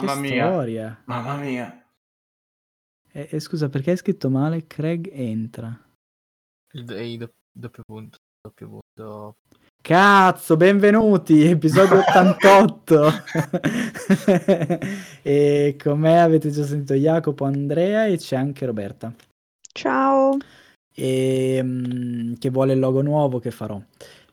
[0.00, 0.46] Mamma che mia.
[0.46, 1.02] storia.
[1.04, 1.86] Mamma mia.
[3.10, 4.66] E, e scusa, perché hai scritto male?
[4.66, 5.76] Craig entra.
[6.72, 8.18] Il, il do- doppio punto.
[8.40, 9.36] Doppio punto.
[9.80, 13.10] Cazzo, benvenuti, episodio 88.
[15.22, 19.14] e con me avete già sentito Jacopo, Andrea e c'è anche Roberta.
[19.72, 20.36] Ciao.
[20.94, 23.80] E, mm, che vuole il logo nuovo che farò.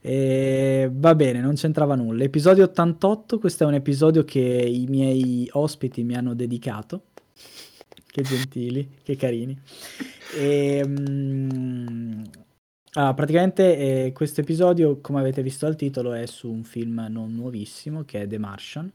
[0.07, 2.23] E, va bene, non c'entrava nulla.
[2.23, 7.05] Episodio 88, questo è un episodio che i miei ospiti mi hanno dedicato.
[8.05, 9.59] Che gentili, che carini.
[10.37, 12.23] E, mm,
[12.93, 17.33] allora, praticamente eh, questo episodio, come avete visto dal titolo, è su un film non
[17.33, 18.91] nuovissimo che è The Martian.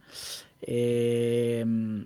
[0.60, 2.02] E, mm,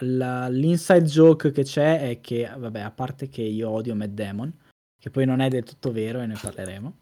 [0.00, 4.52] la- l'inside joke che c'è è che, vabbè, a parte che io odio Matt Damon,
[4.98, 6.96] che poi non è del tutto vero e ne parleremo.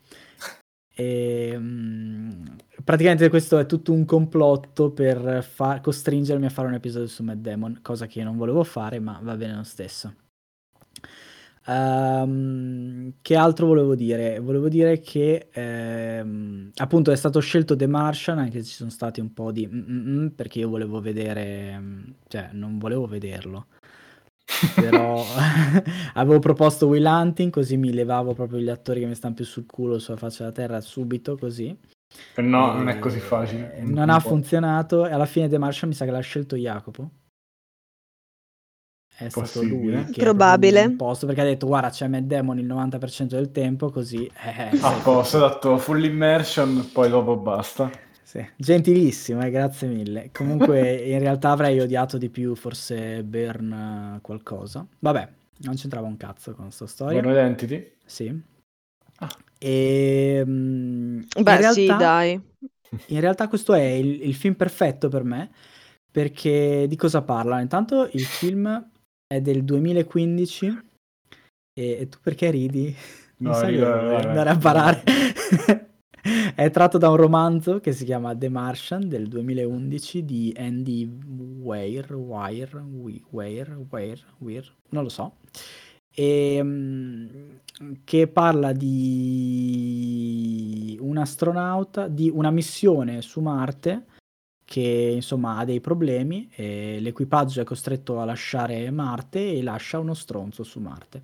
[0.99, 2.31] E, mm,
[2.83, 7.37] praticamente questo è tutto un complotto per fa- costringermi a fare un episodio su Matt
[7.37, 10.15] Damon, cosa che io non volevo fare, ma va bene lo stesso.
[11.69, 14.39] Ehm, che altro volevo dire?
[14.39, 19.21] Volevo dire che ehm, appunto è stato scelto The Martian, anche se ci sono stati
[19.21, 23.67] un po' di mm, mm, mm, perché io volevo vedere, mm, cioè non volevo vederlo,
[24.75, 25.25] però
[26.15, 29.67] avevo proposto Will Hunting, così mi levavo proprio gli attori che mi stanno più sul
[29.67, 31.77] culo sulla faccia della terra subito, così.
[32.35, 33.79] Eh no, E- non è così facile.
[33.83, 37.11] Non ha funzionato e alla fine The Martian mi sa che l'ha scelto Jacopo.
[39.19, 40.05] È stato lui Possibile.
[40.11, 40.73] che Probabile.
[40.73, 44.69] proprio imposto perché ha detto guarda c'è Matt Damon il 90% del tempo così eh,
[44.69, 47.91] A sei- posto, ho dato full immersion, poi dopo basta.
[48.37, 48.47] Sì.
[48.57, 53.73] gentilissimo eh, grazie mille comunque in realtà avrei odiato di più forse Burn
[54.17, 57.93] eh, qualcosa vabbè non c'entrava un cazzo con sta storia Buono Identity?
[58.05, 58.55] sì
[59.19, 59.35] Ah.
[59.59, 62.41] e in Beh, realtà, sì, dai.
[63.07, 65.51] In realtà questo è il, il film perfetto per me
[66.11, 67.61] perché di cosa parla?
[67.61, 68.91] Intanto il film
[69.27, 70.81] è del 2015
[71.79, 72.95] e, e tu perché ridi?
[73.39, 74.25] No, Non dove vai, vai.
[74.25, 75.03] andare a parare.
[76.55, 82.15] è tratto da un romanzo che si chiama The Martian del 2011 di Andy Weir,
[82.15, 82.77] Weir,
[83.31, 85.37] Weir, Weir, Weir, non lo so.
[86.13, 87.27] E, mm,
[88.05, 89.77] che parla di
[91.01, 94.07] un astronauta, di una missione su Marte
[94.65, 100.65] che insomma ha dei problemi l'equipaggio è costretto a lasciare Marte e lascia uno stronzo
[100.65, 101.23] su Marte.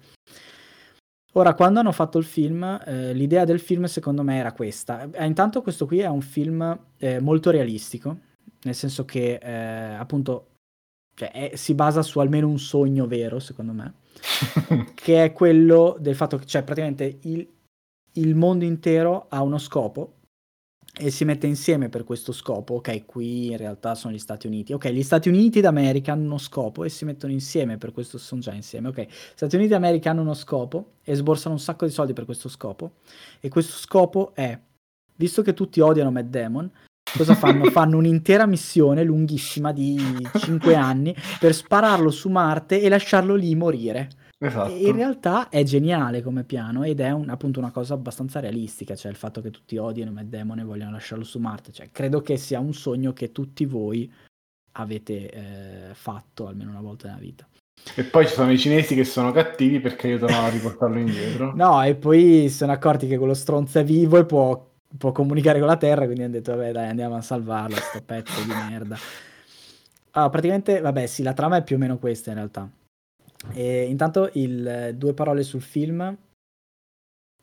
[1.34, 5.08] Ora, quando hanno fatto il film, eh, l'idea del film secondo me era questa.
[5.10, 8.18] Eh, intanto questo qui è un film eh, molto realistico,
[8.62, 10.48] nel senso che eh, appunto
[11.14, 13.94] cioè, è- si basa su almeno un sogno vero, secondo me
[14.94, 17.48] che è quello del fatto che cioè, praticamente il,
[18.12, 20.16] il mondo intero ha uno scopo
[20.94, 22.74] e si mette insieme per questo scopo.
[22.74, 24.72] Ok, qui in realtà sono gli Stati Uniti.
[24.72, 28.40] Ok, gli Stati Uniti d'America hanno uno scopo e si mettono insieme per questo, sono
[28.40, 28.88] già insieme.
[28.88, 32.48] Ok, Stati Uniti d'America hanno uno scopo e sborsano un sacco di soldi per questo
[32.48, 32.96] scopo.
[33.40, 34.58] E questo scopo è,
[35.16, 36.70] visto che tutti odiano Matt Damon,
[37.16, 37.64] cosa fanno?
[37.72, 39.98] fanno un'intera missione lunghissima di
[40.38, 44.10] 5 anni per spararlo su Marte e lasciarlo lì morire.
[44.44, 44.72] Esatto.
[44.72, 49.10] In realtà è geniale come piano ed è un- appunto una cosa abbastanza realistica, cioè
[49.12, 52.36] il fatto che tutti odiano Matt Damon e vogliono lasciarlo su Marte, cioè credo che
[52.36, 54.12] sia un sogno che tutti voi
[54.72, 57.46] avete eh, fatto almeno una volta nella vita.
[57.94, 61.52] E poi ci sono i cinesi che sono cattivi perché aiutano a riportarlo indietro.
[61.56, 65.58] No, e poi si sono accorti che quello stronzo è vivo e può, può comunicare
[65.60, 68.96] con la Terra, quindi hanno detto vabbè dai andiamo a salvarlo, sto pezzo di merda.
[70.14, 72.68] Ah, praticamente, vabbè sì, la trama è più o meno questa in realtà.
[73.50, 76.16] E intanto il, due parole sul film.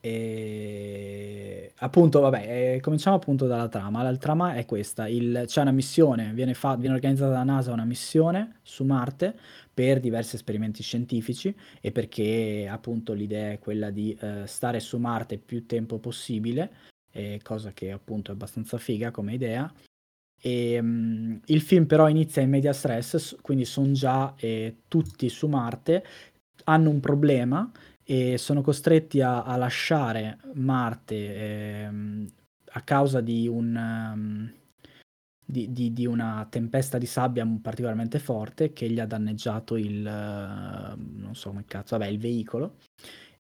[0.01, 4.01] E appunto, vabbè, eh, cominciamo appunto dalla trama.
[4.01, 7.83] La trama è questa: il- c'è una missione, viene, fa- viene organizzata da NASA una
[7.83, 9.37] missione su Marte
[9.73, 15.37] per diversi esperimenti scientifici e perché appunto l'idea è quella di eh, stare su Marte
[15.37, 16.71] più tempo possibile,
[17.11, 19.71] eh, cosa che appunto è abbastanza figa come idea.
[20.41, 25.47] E, mm, il film però inizia in media stress, quindi sono già eh, tutti su
[25.47, 26.03] Marte,
[26.65, 27.69] hanno un problema
[28.03, 31.35] e sono costretti a, a lasciare Marte
[31.85, 32.27] ehm,
[32.71, 33.75] a causa di un...
[33.75, 34.53] ehm,
[35.45, 40.95] di, di- di una tempesta di sabbia particolarmente forte che gli ha danneggiato il, eh,
[40.95, 42.75] non so come cazzo, vabbè, il veicolo.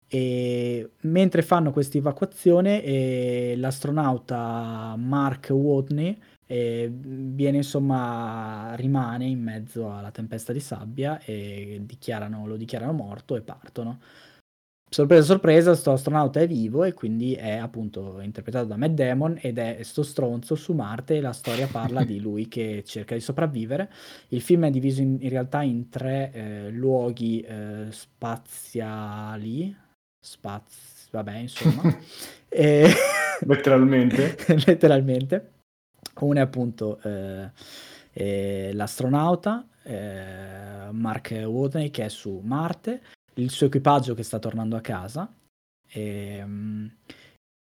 [0.07, 6.19] E mentre fanno questa evacuazione, eh, l'astronauta Mark Watney
[6.51, 13.35] eh, viene insomma, rimane in mezzo alla tempesta di sabbia e dichiarano- lo dichiarano morto
[13.35, 13.99] e partono.
[14.89, 19.59] sorpresa sorpresa, sto astronauta è vivo e quindi è appunto interpretato da Matt Damon ed
[19.59, 23.91] è sto stronzo su Marte e la storia parla di lui che cerca di sopravvivere.
[24.29, 29.75] Il film è diviso in, in realtà in tre eh, luoghi eh, spaziali,
[30.19, 31.09] spaz...
[31.11, 31.83] vabbè insomma,
[32.49, 32.89] e...
[33.45, 34.35] letteralmente.
[34.65, 35.58] letteralmente.
[36.25, 37.51] Uno è appunto eh,
[38.11, 43.01] eh, l'astronauta eh, Mark Watney che è su Marte,
[43.35, 45.31] il suo equipaggio che sta tornando a casa
[45.87, 46.45] e,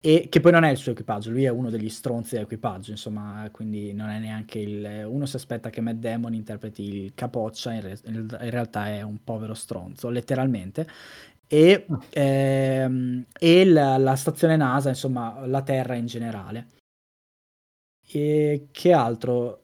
[0.00, 3.49] e, che poi non è il suo equipaggio, lui è uno degli stronzi dell'equipaggio, insomma,
[3.53, 5.05] quindi non è neanche il...
[5.06, 9.23] Uno si aspetta che Matt Damon interpreti il capoccia, in, re, in realtà è un
[9.23, 10.87] povero stronzo, letteralmente.
[11.49, 16.69] E, ehm, e la, la stazione NASA, insomma, la Terra in generale.
[18.08, 19.62] E che altro?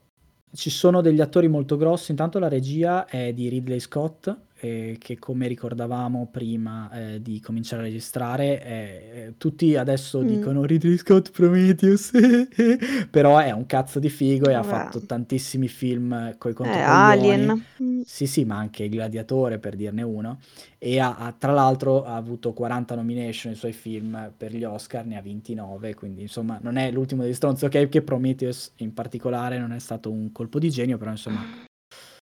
[0.55, 5.19] Ci sono degli attori molto grossi, intanto la regia è di Ridley Scott, eh, che
[5.19, 10.27] come ricordavamo prima eh, di cominciare a registrare, eh, tutti adesso mm.
[10.27, 12.13] dicono Ridley Scott Prometheus,
[13.11, 16.93] però è un cazzo di figo e ha fatto tantissimi film coi controcoglioni.
[16.93, 17.65] Alien.
[17.83, 18.01] Mm.
[18.05, 20.39] Sì, sì, ma anche Gladiatore per dirne uno.
[20.79, 25.05] E ha, ha, tra l'altro ha avuto 40 nomination nei suoi film per gli Oscar,
[25.05, 29.59] ne ha 29, quindi insomma non è l'ultimo degli stronzi, ok che Prometheus in particolare
[29.59, 31.45] non è stato un colpo di genio, però insomma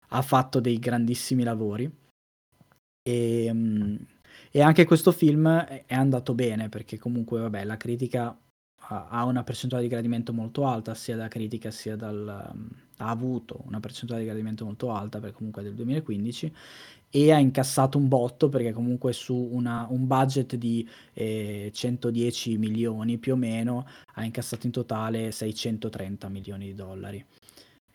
[0.09, 2.03] ha fatto dei grandissimi lavori.
[3.07, 3.97] E, ehm,
[4.49, 8.35] e, anche questo film è andato bene perché comunque vabbè, la critica
[8.87, 12.27] ha, una percentuale di gradimento molto alta sia da critica sia dal...
[12.27, 16.53] ha avuto una percentuale di gradimento molto alta perché comunque è del 2015
[17.11, 23.17] e ha incassato un botto perché comunque su una, un budget di eh, 110 milioni
[23.19, 23.85] più o meno
[24.15, 27.23] ha incassato in totale 630 milioni di dollari.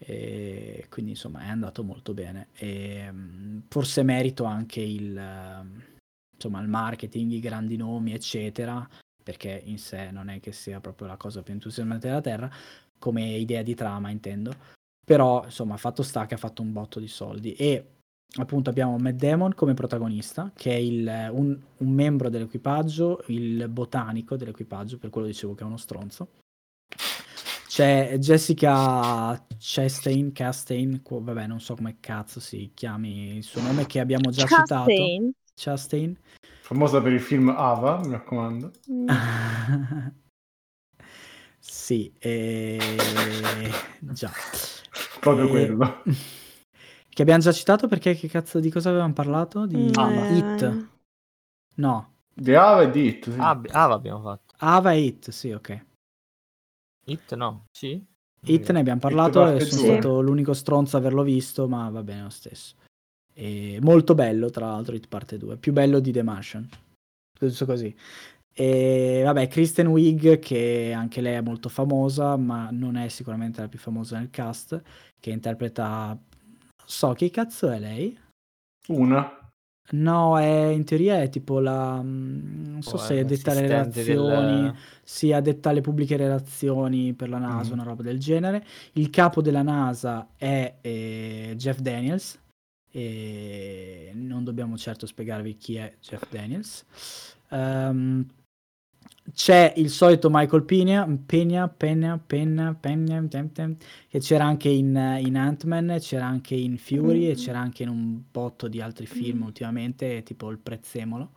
[0.03, 2.49] E quindi insomma è andato molto bene.
[2.55, 3.13] E,
[3.69, 5.21] forse merito anche il,
[6.35, 8.89] insomma, il marketing, i grandi nomi, eccetera,
[9.23, 12.51] perché in sé non è che sia proprio la cosa più entusiasmante della Terra,
[12.99, 14.79] come idea di trama intendo.
[15.05, 17.85] Però insomma fatto sta che ha fatto un botto di soldi e
[18.39, 24.37] appunto abbiamo Matt Damon come protagonista, che è il, un, un, membro dell'equipaggio, il botanico
[24.37, 26.29] dell'equipaggio, per quello dicevo che è uno stronzo.
[27.71, 34.01] C'è Jessica Chastain, Chastain, vabbè non so come cazzo si chiami il suo nome che
[34.01, 35.33] abbiamo già Chastain.
[35.33, 35.37] citato.
[35.55, 36.19] Chastain.
[36.63, 38.73] Famosa per il film Ava, mi raccomando.
[38.91, 39.07] Mm.
[41.61, 42.81] sì, e...
[44.01, 44.33] già.
[45.21, 45.51] Proprio e...
[45.51, 46.03] quello.
[47.09, 49.67] Che abbiamo già citato perché che cazzo di cosa avevamo parlato?
[49.67, 50.29] Di Ava.
[50.29, 50.89] It.
[51.75, 52.15] No.
[52.35, 53.31] Di Ava e di It.
[53.31, 53.39] Sì.
[53.39, 54.55] Ava abbiamo fatto.
[54.59, 55.89] Ava e It, sì, ok.
[57.11, 58.05] Hit no, sì.
[58.47, 62.23] Hit ne abbiamo parlato e sono stato l'unico stronzo a averlo visto, ma va bene
[62.23, 62.77] lo stesso.
[63.35, 66.69] E molto bello, tra l'altro, Hit parte 2, più bello di The Martian.
[67.39, 67.95] Giusto così.
[68.53, 73.69] E vabbè, Kristen Wiig, che anche lei è molto famosa, ma non è sicuramente la
[73.69, 74.83] più famosa nel cast,
[75.19, 76.19] che interpreta...
[76.85, 78.19] So, che cazzo è lei?
[78.89, 79.40] Una.
[79.93, 82.01] No, è, in teoria è tipo la...
[82.01, 84.75] Mm, non so oh, se è detta alle relazioni, del...
[85.03, 87.73] sì, addetta alle pubbliche relazioni per la NASA, mm.
[87.73, 88.65] una roba del genere.
[88.93, 92.39] Il capo della NASA è eh, Jeff Daniels,
[92.93, 96.85] e non dobbiamo certo spiegarvi chi è Jeff Daniels.
[97.51, 98.27] Um,
[99.33, 103.29] c'è il solito Michael Pena, Pena, Pena, Pena, Pena,
[104.09, 107.31] che c'era anche in, in Ant-Man, c'era anche in Fury mm.
[107.31, 109.43] e c'era anche in un botto di altri film mm.
[109.43, 111.33] ultimamente, tipo Il Prezzemolo.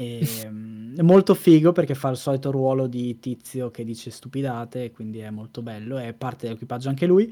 [0.00, 4.92] E, um, è molto figo perché fa il solito ruolo di tizio che dice stupidate,
[4.92, 5.98] quindi è molto bello.
[5.98, 7.30] È parte dell'equipaggio anche lui.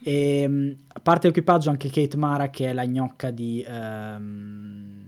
[0.00, 3.64] E um, parte dell'equipaggio anche Kate Mara, che è la gnocca di.
[3.66, 5.03] Um,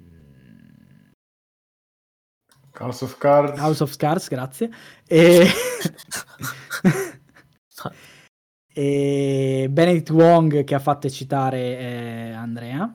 [2.79, 3.61] House of Cards.
[3.61, 4.71] House of Cards, grazie.
[5.07, 5.47] E...
[8.73, 12.95] e Benedict Wong che ha fatto citare eh, Andrea.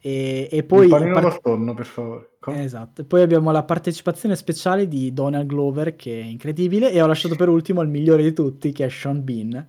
[0.00, 0.84] E, e poi...
[0.86, 1.40] Il part...
[1.40, 2.36] tonno, per favore.
[2.40, 3.04] Com- esatto.
[3.04, 7.48] Poi abbiamo la partecipazione speciale di Donald Glover, che è incredibile, e ho lasciato per
[7.48, 9.66] ultimo il migliore di tutti, che è Sean Bean.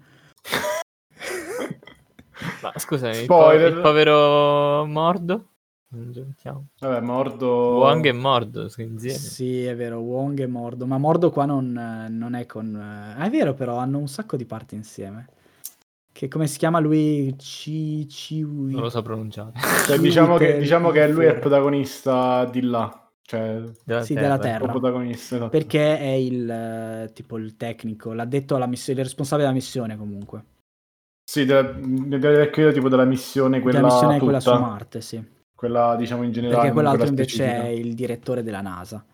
[2.61, 5.49] Ma scusa, il, po- il povero Mordo?
[5.91, 7.47] Vabbè, Mordo...
[7.77, 8.99] Wong e Mordo insieme.
[8.99, 10.85] Sì, è vero, Wong e Mordo.
[10.85, 11.71] Ma Mordo qua non,
[12.09, 12.75] non è con...
[12.75, 15.29] Ah, è vero però, hanno un sacco di parti insieme.
[16.11, 17.35] Che come si chiama lui?
[17.39, 18.07] Ci...
[18.07, 18.41] Ci...
[18.41, 19.53] Non lo so pronunciare.
[19.87, 23.09] Cioè, diciamo, che, diciamo che lui è il protagonista di là.
[23.21, 24.27] Cioè, della sì, terra.
[24.27, 24.67] della Terra.
[24.67, 25.49] protagonista, esatto.
[25.49, 30.43] Perché è il tipo il tecnico, l'ha detto alla missione, il responsabile della missione comunque.
[31.23, 34.23] Sì, della, della, tipo della missione quella della missione tutta.
[34.23, 35.23] quella su Marte, sì.
[35.59, 36.55] Quella, diciamo, in generale.
[36.57, 39.05] perché quell'altro quella invece è il direttore della NASA.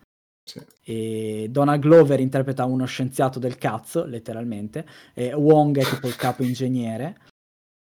[0.44, 0.62] Sì.
[0.84, 6.44] E Donald Glover interpreta uno scienziato del cazzo, letteralmente, e Wong è tipo il capo
[6.44, 7.18] ingegnere,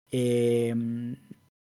[0.09, 1.13] e, mm,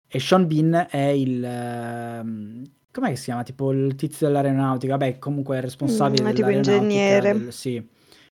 [0.07, 1.43] e Sean Bean è il...
[1.43, 3.43] ehm, com'è che si chiama?
[3.43, 7.33] Tipo il tizio dell'aeronautica, vabbè, comunque è il responsabile Mm, è tipo ingegnere.
[7.33, 7.85] del- sì,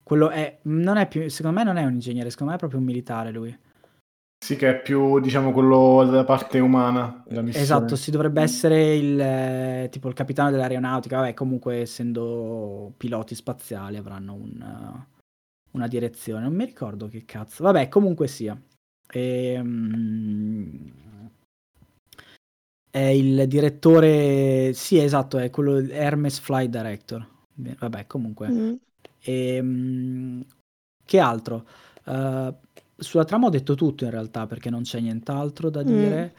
[0.03, 0.59] quello è...
[0.65, 1.27] Non è più...
[1.31, 3.57] Secondo me non è un ingegnere, secondo me è proprio un militare lui.
[4.37, 7.63] Sì, che è più, diciamo, quello della parte umana della missione.
[7.63, 11.17] Esatto, si dovrebbe essere il eh, tipo il capitano dell'aeronautica.
[11.17, 15.07] Vabbè, comunque, essendo piloti spaziali, avranno un, eh,
[15.71, 16.43] una direzione.
[16.43, 17.63] Non mi ricordo che cazzo.
[17.63, 18.55] Vabbè, comunque sia.
[19.11, 20.91] Ehm,
[22.91, 24.73] è il direttore.
[24.73, 27.27] Sì, esatto, è quello Hermes Flight Director.
[27.55, 28.49] Vabbè, comunque.
[28.49, 28.73] Mm.
[29.23, 30.45] Ehm,
[31.03, 31.65] che altro?
[32.03, 32.53] Eh,
[32.97, 35.85] sulla trama ho detto tutto in realtà perché non c'è nient'altro da Mm.
[35.85, 36.35] dire.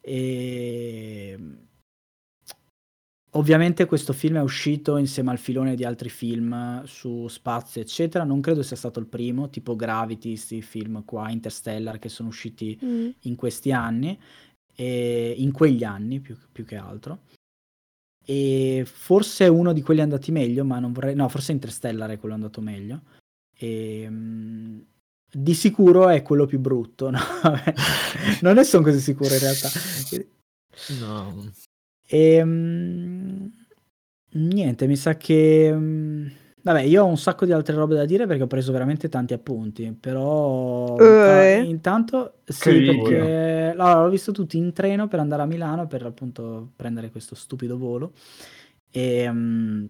[0.00, 1.38] E...
[3.36, 8.22] Ovviamente questo film è uscito insieme al filone di altri film su spazio, eccetera.
[8.22, 12.78] Non credo sia stato il primo, tipo Gravity, questi film qua, Interstellar, che sono usciti
[12.84, 13.08] Mm.
[13.22, 14.16] in questi anni,
[14.76, 17.22] e in quegli anni più, più che altro.
[18.24, 21.14] E forse è uno di quelli andati meglio, ma non vorrei.
[21.16, 23.02] No, forse Interstellar è quello andato meglio.
[23.56, 24.80] E, mm,
[25.34, 27.10] di sicuro è quello più brutto.
[27.10, 27.20] no?
[28.42, 29.68] Non ne sono così sicuro in realtà.
[31.00, 31.50] No.
[32.06, 33.46] E mm,
[34.32, 35.70] niente, mi sa che.
[35.72, 36.26] mm,
[36.64, 39.34] Vabbè, io ho un sacco di altre robe da dire perché ho preso veramente tanti
[39.34, 39.92] appunti.
[39.98, 41.58] Però Eh.
[41.58, 46.06] ah, intanto sì, perché allora, l'ho visto tutti in treno per andare a Milano per
[46.06, 48.12] appunto prendere questo stupido volo.
[48.90, 49.84] E mm,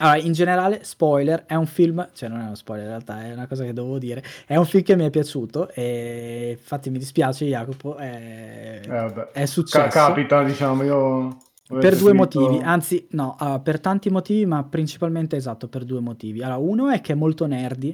[0.00, 3.32] allora, in generale, spoiler, è un film, cioè non è uno spoiler in realtà, è
[3.32, 4.22] una cosa che dovevo dire.
[4.46, 9.46] È un film che mi è piaciuto e infatti mi dispiace, Jacopo, è, Eh, è
[9.46, 9.78] successo.
[9.78, 11.36] Ca- capita, diciamo, io...
[11.66, 16.00] Per due preferito- motivi, anzi no, allora, per tanti motivi, ma principalmente esatto, per due
[16.00, 16.42] motivi.
[16.42, 17.90] Allora, uno è che è molto nerdy,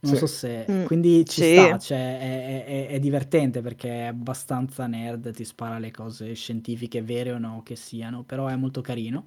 [0.00, 0.18] non Sì.
[0.18, 0.66] so se...
[0.70, 1.50] Mm, Quindi ci sì.
[1.52, 7.02] sta, cioè, è, è- è divertente perché è abbastanza nerd, ti spara le cose scientifiche
[7.02, 9.26] vere o no che siano, però è molto carino.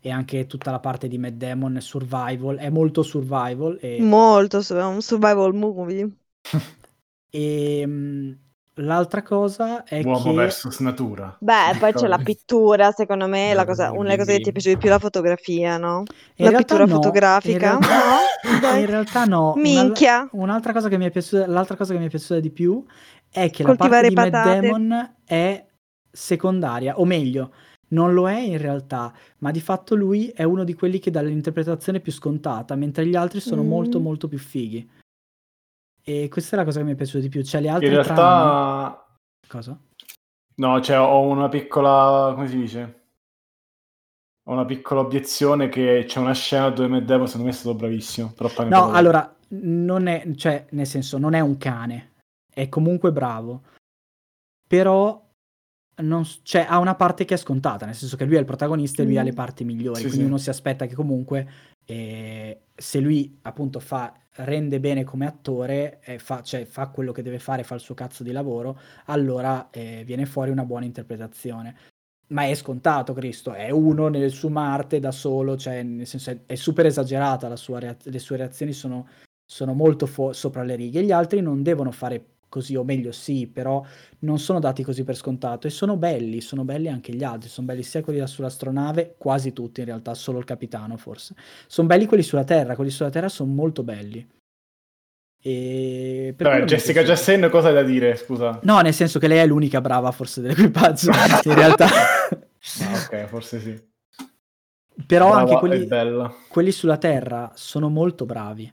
[0.00, 4.00] E anche tutta la parte di Mad Demon e Survival, è molto survival e...
[4.00, 6.08] Molto, è un survival movie.
[7.30, 8.32] e, mm,
[8.74, 10.32] l'altra cosa è Uomo che...
[10.32, 11.36] versus natura.
[11.40, 14.52] Beh, poi c'è la pittura, secondo me, la cosa, una delle cose che ti è
[14.52, 16.02] piaciuta di più è la fotografia, no?
[16.36, 17.54] In La pittura no, fotografica?
[17.54, 18.18] in realtà-
[18.60, 18.74] No?
[18.78, 19.52] In realtà no.
[19.62, 20.28] Una- Minchia.
[20.32, 22.84] un'altra cosa che mi è piaciuta, l'altra cosa che mi è piaciuta di più
[23.30, 24.60] è che la parte Coltivare di patate.
[24.60, 25.66] Damon è
[26.10, 27.52] secondaria, o meglio,
[27.88, 31.20] non lo è in realtà, ma di fatto lui è uno di quelli che dà
[31.22, 33.68] l'interpretazione più scontata, mentre gli altri sono Mm.
[33.68, 34.88] molto molto più fighi.
[36.02, 37.42] E questa è la cosa che mi è piaciuta di più.
[37.42, 38.14] Cioè, le In altre trame...
[38.14, 39.06] realtà...
[39.46, 39.78] Cosa?
[40.56, 42.32] No, cioè ho una piccola...
[42.34, 43.02] come si dice?
[44.48, 48.32] Ho una piccola obiezione che c'è una scena dove Damon secondo me è stato bravissimo.
[48.34, 52.12] Però No, parlo- allora, non è, cioè, nel senso, non è un cane,
[52.50, 53.62] è comunque bravo,
[54.66, 55.22] però
[56.02, 59.02] non cioè, ha una parte che è scontata, nel senso che lui è il protagonista
[59.02, 59.26] e lui ha Mm.
[59.26, 60.26] le parti migliori, Sì, quindi sì.
[60.26, 61.48] uno si aspetta che comunque
[61.84, 67.22] eh, se lui appunto fa, rende bene come attore, eh, fa, cioè, fa quello che
[67.22, 71.76] deve fare, fa il suo cazzo di lavoro, allora eh, viene fuori una buona interpretazione.
[72.28, 76.38] Ma è scontato, Cristo, è uno nel su Marte da solo, cioè nel senso è,
[76.44, 79.08] è super esagerata la sua reaz- le sue reazioni sono,
[79.44, 81.02] sono molto fo- sopra le righe.
[81.02, 83.84] Gli altri non devono fare così, o meglio sì, però
[84.20, 87.66] non sono dati così per scontato e sono belli, sono belli anche gli altri, sono
[87.66, 91.34] belli sia quelli da sull'astronave, quasi tutti in realtà, solo il capitano forse.
[91.66, 94.26] Sono belli quelli sulla Terra, quelli sulla Terra sono molto belli.
[95.40, 97.02] E Vabbè, Jessica.
[97.04, 98.58] Chastain cosa hai da dire, scusa?
[98.62, 101.10] No, nel senso che lei è l'unica brava forse dell'equipaggio,
[101.44, 101.86] in realtà.
[101.86, 103.86] Ah, ok, forse sì.
[105.06, 105.88] Però Brava anche quelli,
[106.48, 108.70] quelli sulla Terra sono molto bravi.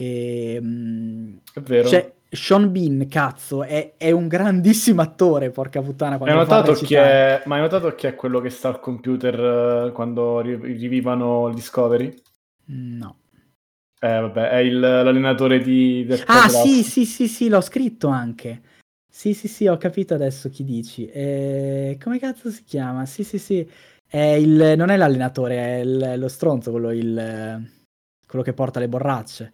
[0.00, 1.88] E, mm, È vero.
[1.88, 6.16] cioè, Sean Bean, cazzo, è, è un grandissimo attore, porca puttana.
[6.20, 7.42] Hai notato chi è...
[7.46, 11.54] Ma hai notato chi è quello che sta al computer eh, quando ri- rivivano il
[11.54, 12.14] Discovery?
[12.66, 13.16] No.
[14.00, 16.04] Eh, vabbè, è il- l'allenatore di...
[16.06, 16.48] del Ah, Cobra.
[16.48, 18.60] sì, sì, sì, sì, l'ho scritto anche.
[19.10, 21.06] Sì, sì, sì, ho capito adesso chi dici.
[21.06, 23.04] Eh, come cazzo si chiama?
[23.06, 23.68] Sì, sì, sì.
[24.06, 27.68] È il, non è l'allenatore, è il- lo stronzo, quello, il,
[28.26, 29.52] quello che porta le borracce.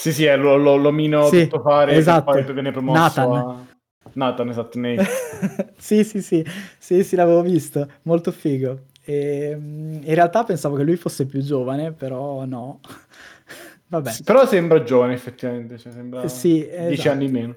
[0.00, 2.32] Sì, sì, è lo, lo- l'omino Sì, tutto fare esatto.
[2.32, 3.36] che poi viene promosso Nathan.
[3.36, 3.66] a...
[4.14, 5.04] Nathan, esatto, Nate.
[5.76, 6.42] sì, sì, sì,
[6.78, 8.86] sì, sì, l'avevo visto, molto figo.
[9.04, 12.80] E, mm, in realtà pensavo che lui fosse più giovane, però no.
[13.88, 17.10] Vabbè, Sì, Però sembra giovane, effettivamente, cioè sembra sì, 10 esatto.
[17.10, 17.56] anni in meno.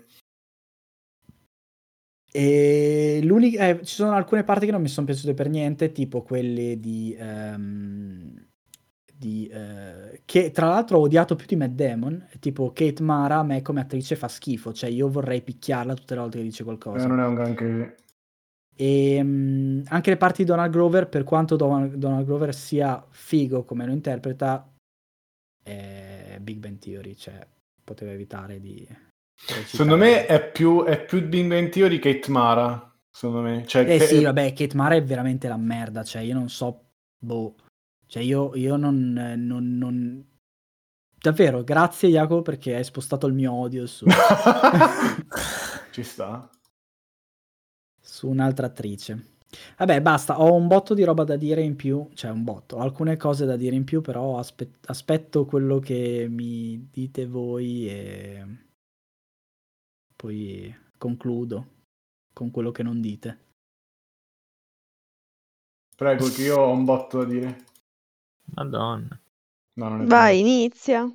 [2.29, 6.23] E l'unica, eh, ci sono alcune parti che non mi sono piaciute per niente, tipo
[6.23, 7.15] quelle di...
[7.17, 8.32] ehm,
[9.23, 13.43] di eh, che tra l'altro ho odiato più di Matt Damon, tipo Kate Mara a
[13.43, 16.65] me come attrice fa schifo, cioè io vorrei picchiarla tutte le volte che dice Eh,
[16.65, 17.07] qualcosa.
[17.07, 17.95] non è un granché.
[18.75, 23.63] E mm, anche le parti di Donald Grover, per quanto Donald, Donald Grover sia figo
[23.63, 24.67] come lo interpreta,
[25.63, 27.45] è Big Bang Theory, cioè
[27.83, 28.85] poteva evitare di...
[29.65, 32.91] Secondo me è più, è più Big Bang Theory che Kate Mara.
[33.09, 33.65] Secondo me.
[33.65, 36.85] Cioè, Eh che- sì, vabbè, Kate Mara è veramente la merda, cioè io non so,
[37.19, 37.55] boh,
[38.07, 40.25] cioè io, io non, eh, non, non-
[41.23, 44.05] Davvero, grazie Jacopo perché hai spostato il mio odio su,
[45.91, 46.49] Ci sta.
[48.01, 49.31] su un'altra attrice.
[49.77, 52.79] Vabbè, basta, ho un botto di roba da dire in più, cioè un botto, ho
[52.79, 58.45] alcune cose da dire in più, però aspe- aspetto quello che mi dite voi e
[60.15, 61.67] poi concludo
[62.33, 63.39] con quello che non dite.
[65.95, 67.63] Prego, che io ho un botto da dire.
[68.55, 69.19] Madonna.
[69.75, 70.41] No, non è Vai, vero.
[70.41, 71.09] inizia.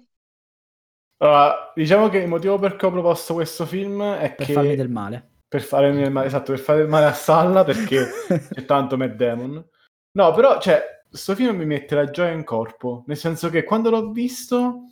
[1.21, 4.75] Allora, diciamo che il motivo per cui ho proposto questo film è Per che farmi
[4.75, 5.31] del male.
[5.49, 8.07] per fare del male, esatto, per fare del male a Salla perché
[8.53, 9.65] c'è tanto Matt Damon.
[10.13, 13.91] No, però, cioè, questo film mi mette la gioia in corpo, nel senso che quando
[13.91, 14.83] l'ho visto,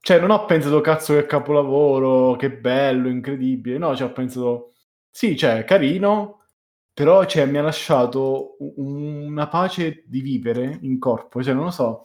[0.00, 4.72] cioè, non ho pensato, cazzo, che capolavoro, che bello, incredibile, no, cioè, ho pensato,
[5.10, 6.37] sì, cioè, carino,
[6.98, 11.70] però, cioè, mi ha lasciato un- una pace di vivere in corpo, cioè, non lo
[11.70, 12.04] so,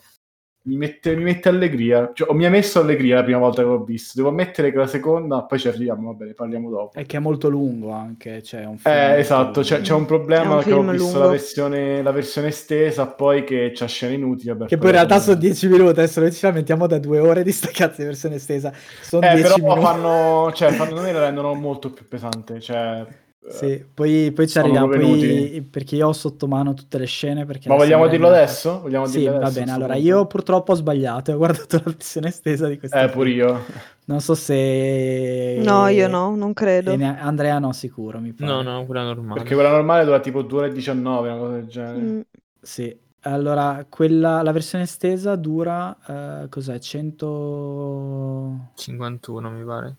[0.66, 3.68] mi mette, mi mette allegria, cioè, o mi ha messo allegria la prima volta che
[3.68, 6.98] l'ho visto, devo ammettere che la seconda, poi ci arriviamo, va bene, parliamo dopo.
[6.98, 9.88] È che è molto lungo anche, cioè è un film Eh, esatto, c'è, lungo.
[9.90, 13.88] c'è un problema un che ho visto la versione, la versione estesa, poi che c'ha
[13.88, 14.56] scene inutili.
[14.66, 17.44] Che poi in realtà sono come- 10 minuti, adesso noi ci lamentiamo da due ore
[17.44, 18.72] di sta cazzo di versione estesa.
[19.02, 19.80] Sono Eh, 10 però minuti.
[19.82, 23.06] fanno, cioè, fanno, secondo me la rendono molto più pesante, cioè...
[23.46, 27.46] eh, Sì, poi, poi ci arriviamo, poi, perché io ho sotto mano tutte le scene.
[27.46, 28.82] Perché Ma vogliamo dirlo rendo- adesso?
[28.82, 29.72] Vogliamo Sì, dirlo va adesso, bene.
[29.72, 30.08] Allora, punto?
[30.08, 33.66] io purtroppo ho sbagliato, ho guardato la versione estesa di questo Eh, pure io.
[34.06, 35.62] Non so se...
[35.64, 36.96] No, io no, non e credo.
[36.96, 38.52] ne- Andrea no, sicuro, mi pare.
[38.52, 39.40] No, no, quella normale.
[39.40, 41.98] Perché quella normale dura tipo 2 ore e 19, una cosa del genere.
[42.00, 42.20] Mm.
[42.62, 45.96] Sì, allora, quella, la versione estesa dura,
[46.44, 49.96] eh, cos'è, 151, 51 mi pare.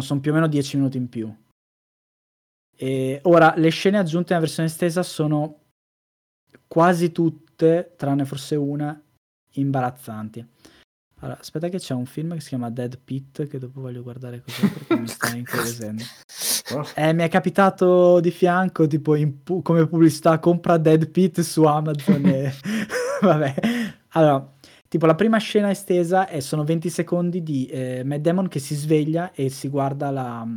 [0.00, 1.32] sono più o meno 10 minuti in più.
[2.82, 5.58] E ora, le scene aggiunte nella versione estesa sono
[6.66, 8.98] quasi tutte, tranne forse una,
[9.52, 10.46] imbarazzanti.
[11.18, 14.40] Allora, aspetta che c'è un film che si chiama Dead Pit, che dopo voglio guardare
[14.40, 16.02] cos'è perché mi sta incuriosendo.
[16.94, 22.24] Eh, mi è capitato di fianco, tipo pu- come pubblicità, compra Dead Pit su Amazon
[22.24, 22.54] e...
[23.20, 23.54] Vabbè.
[24.12, 24.50] Allora,
[24.88, 28.74] tipo la prima scena estesa è, sono 20 secondi di eh, Matt Damon che si
[28.74, 30.48] sveglia e si guarda la,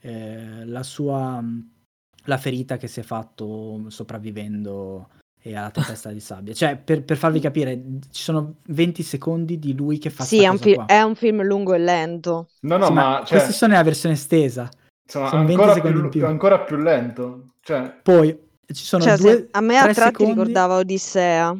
[0.00, 1.42] eh, la sua...
[2.24, 5.08] la ferita che si è fatto sopravvivendo
[5.40, 6.52] e ha la tempesta di sabbia.
[6.52, 7.80] Cioè, per, per farvi capire,
[8.10, 10.86] ci sono 20 secondi di lui che fa Sì, è un, fi- qua.
[10.86, 12.48] è un film lungo e lento.
[12.62, 14.68] No, no, Sì, ma, ma cioè, questi sono nella versione estesa.
[15.04, 16.26] insomma, sono 20 ancora, secondi più, in più.
[16.26, 17.44] ancora più lento.
[17.62, 21.56] Cioè, Poi ci sono Cioè, due, a me a tratti secondi, ricordava Odissea.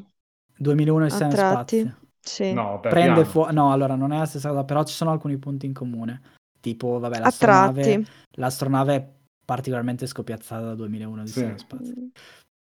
[0.57, 1.37] 2001 e tratti.
[1.37, 1.97] spazio.
[2.21, 2.53] Sì.
[2.53, 5.39] no, beh, Prende fuori, no, allora non è la stessa cosa, però ci sono alcuni
[5.39, 6.21] punti in comune.
[6.61, 8.05] Tipo, vabbè, l'astronave,
[8.37, 9.09] l'astronave è
[9.45, 11.53] particolarmente scopiazzata da 2001 di Sì.
[11.57, 11.95] spazio.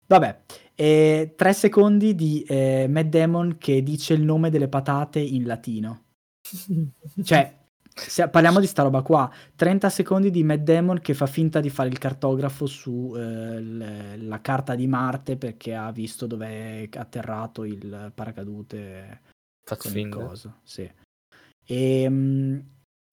[0.06, 0.40] Vabbè,
[0.74, 6.02] e tre secondi di eh, Matt Damon che dice il nome delle patate in latino.
[7.24, 7.56] Cioè,
[7.94, 9.30] se- parliamo di sta roba qua.
[9.56, 14.74] 30 secondi di Matt Damon che fa finta di fare il cartografo su eh, carta
[14.74, 19.20] di Marte perché ha visto dove è atterrato il paracadute
[19.64, 20.16] Fatto finta.
[20.18, 20.56] coso.
[20.64, 20.90] Sì.
[21.66, 22.58] E, mm,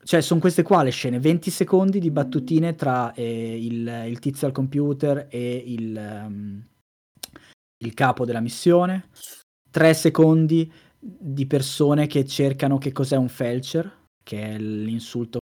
[0.03, 4.47] cioè, sono queste qua le scene: 20 secondi di battutine tra eh, il, il tizio
[4.47, 6.67] al computer e il, ehm,
[7.77, 9.09] il capo della missione.
[9.69, 15.39] 3 secondi di persone che cercano che cos'è un felcher, che è l'insulto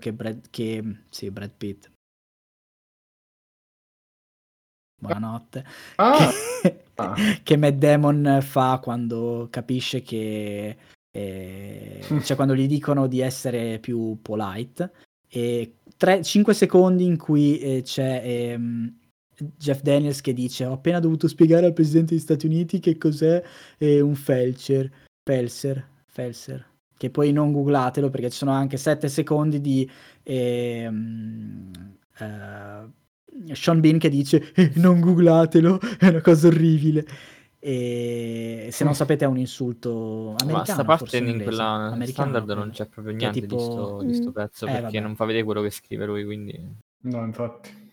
[0.00, 1.90] che Brad, che, sì, Brad Pitt.
[5.00, 5.64] Buonanotte.
[5.96, 6.30] Ah,
[6.62, 7.14] Che, Ah.
[7.42, 10.76] che Matt Damon fa quando capisce che
[11.10, 14.92] eh, cioè quando gli dicono di essere più polite
[15.28, 15.74] e
[16.22, 18.98] 5 secondi in cui eh, c'è ehm,
[19.56, 23.42] Jeff Daniels che dice ho appena dovuto spiegare al presidente degli Stati Uniti che cos'è
[23.78, 24.90] eh, un felcher
[25.22, 29.88] Felser Felser che poi non googlatelo perché ci sono anche 7 secondi di
[30.22, 31.70] ehm,
[32.18, 37.06] eh, Sean Bean che dice "Eh, non googlatelo, è una cosa orribile.
[37.62, 40.56] E se non sapete è un insulto americano.
[40.56, 41.44] Ma sta parte in inglese.
[41.44, 44.82] quella Americano, standard non c'è proprio niente tipo- di, sto, di sto pezzo Eh, perché
[44.84, 45.00] vabbè.
[45.00, 46.58] non fa vedere quello che scrive lui, quindi
[47.02, 47.88] No, infatti.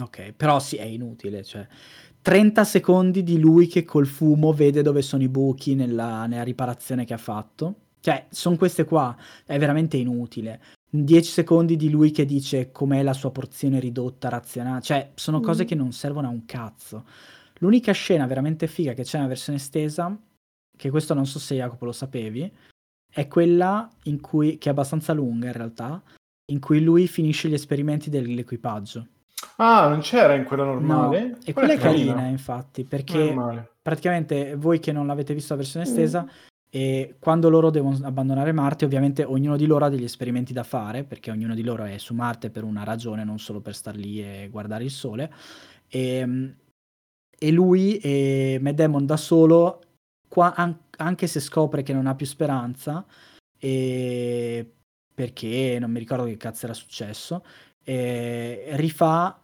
[0.00, 1.44] Ok, però sì, è inutile.
[1.44, 1.66] Cioè,
[2.20, 7.04] 30 secondi di lui che col fumo vede dove sono i buchi nella, nella riparazione
[7.04, 7.74] che ha fatto.
[8.00, 9.16] Cioè, sono queste qua.
[9.44, 10.60] È veramente inutile.
[10.90, 14.80] 10 secondi di lui che dice com'è la sua porzione ridotta, razionale.
[14.82, 15.66] Cioè, sono cose Mm.
[15.66, 17.04] che non servono a un cazzo.
[17.60, 20.16] L'unica scena veramente figa che c'è nella versione estesa,
[20.76, 22.50] che questo non so se Jacopo lo sapevi,
[23.12, 26.02] è quella in cui, che è abbastanza lunga in realtà,
[26.46, 29.06] in cui lui finisce gli esperimenti dell'equipaggio.
[29.56, 31.28] Ah, non c'era in quella normale?
[31.28, 32.12] No, e quella è carina.
[32.12, 33.34] carina, infatti, perché
[33.80, 35.88] praticamente voi che non l'avete visto la versione Mm.
[35.88, 36.28] estesa,
[36.68, 41.04] e quando loro devono abbandonare Marte, ovviamente ognuno di loro ha degli esperimenti da fare,
[41.04, 44.20] perché ognuno di loro è su Marte per una ragione, non solo per star lì
[44.20, 45.32] e guardare il sole.
[45.88, 46.54] E,
[47.38, 49.80] e lui e Matt Damon da solo,
[50.28, 53.04] qua- an- anche se scopre che non ha più speranza,
[53.58, 54.72] e
[55.14, 57.44] perché non mi ricordo che cazzo era successo,
[57.84, 59.38] e rifà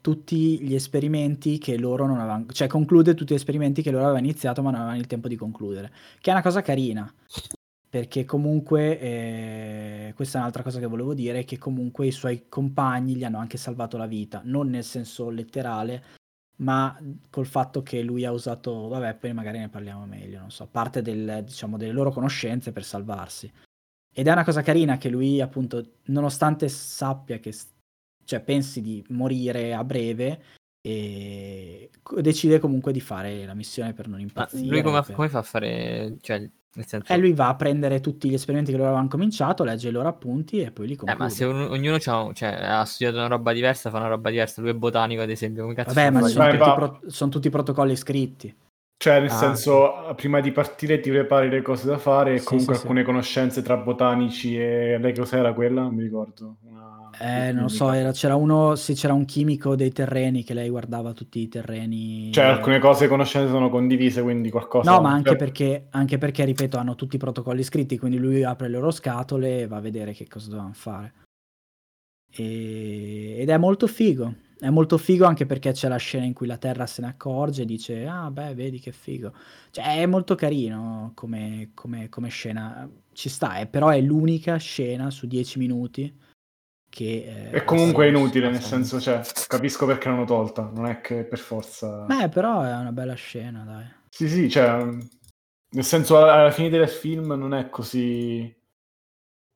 [0.00, 4.24] tutti gli esperimenti che loro non avevano, cioè conclude tutti gli esperimenti che loro avevano
[4.24, 7.12] iniziato ma non avevano il tempo di concludere, che è una cosa carina,
[7.88, 13.16] perché comunque, eh, questa è un'altra cosa che volevo dire, che comunque i suoi compagni
[13.16, 16.18] gli hanno anche salvato la vita, non nel senso letterale,
[16.60, 16.98] ma
[17.30, 21.02] col fatto che lui ha usato, vabbè, poi magari ne parliamo meglio, non so, parte
[21.02, 23.50] del, diciamo, delle loro conoscenze per salvarsi.
[24.12, 27.54] Ed è una cosa carina che lui, appunto, nonostante sappia che,
[28.24, 30.42] cioè, pensi di morire a breve,
[30.82, 34.68] e decide comunque di fare la missione per non Ma impazzire.
[34.68, 36.16] lui come, per- come fa a fare...
[36.20, 36.50] Cioè,
[36.86, 37.12] senso...
[37.12, 40.08] E lui va a prendere tutti gli esperimenti che loro avevano cominciato, legge i loro
[40.08, 41.22] appunti e poi li Eh, conclude.
[41.22, 44.60] ma se un- ognuno c'ha- cioè, ha studiato una roba diversa, fa una roba diversa.
[44.60, 45.62] Lui è botanico, ad esempio.
[45.62, 48.54] Come cazzo Vabbè, ma sono, Vai, tutti, pro- sono tutti protocolli scritti.
[49.02, 52.44] Cioè, nel Ah, senso, prima di partire ti prepari le cose da fare e Sì,
[52.44, 52.86] comunque sì, sì.
[52.86, 54.98] alcune conoscenze tra botanici e...
[54.98, 55.84] Lei cos'era quella?
[55.84, 56.56] Non mi ricordo.
[56.64, 57.08] Una...
[57.18, 60.68] Eh, non lo so, era- c'era uno, sì, c'era un chimico dei terreni che lei
[60.68, 62.30] guardava tutti i terreni.
[62.30, 64.92] Cioè, alcune cose conoscenze sono condivise, quindi qualcosa...
[64.92, 68.44] No, ma anche cioè, perché, anche perché, ripeto, hanno tutti i protocolli scritti, quindi lui
[68.44, 71.14] apre le loro scatole e va a vedere che cosa dovevano fare.
[72.32, 74.34] E- Ed è molto figo.
[74.60, 77.62] È molto figo anche perché c'è la scena in cui la Terra se ne accorge
[77.62, 79.32] e dice: Ah, beh, vedi che figo.
[79.70, 82.88] Cioè, è molto carino come, come- come scena.
[83.12, 86.14] Ci sta, eh, però è l'unica scena su 10 minuti
[86.90, 87.48] che.
[87.48, 91.24] eh, È comunque sì, inutile, nel senso, cioè, capisco perché l'hanno tolta, non è che
[91.24, 92.04] per forza...
[92.04, 93.86] Beh, però è una bella scena, dai.
[94.10, 94.84] Sì, sì, cioè,
[95.70, 98.54] nel senso, alla fine del film non è così...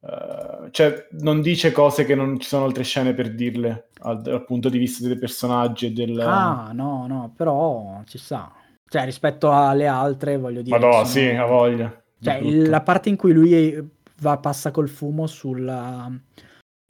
[0.07, 4.45] eh, cioè, non dice cose che non ci sono altre scene per dirle, al- dal
[4.45, 6.21] punto di vista dei personaggi e del...
[6.21, 8.53] Ah, no, no, però ci sta.
[8.87, 10.79] Cioè, rispetto alle altre, voglio dire.
[10.79, 12.03] Ma no, sono- sì, ha voglia.
[12.21, 12.71] Cioè, brutto.
[12.71, 13.91] la parte in cui lui
[14.21, 16.11] va, passa col fumo sulla,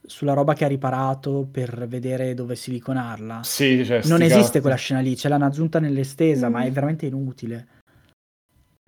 [0.04, 3.42] sulla roba che ha riparato per vedere dove siliconarla.
[3.42, 6.52] Sì, cioè, non esiste quella scena lì, ce l'hanno aggiunta nell'estesa, Mm.
[6.52, 7.68] ma è veramente inutile.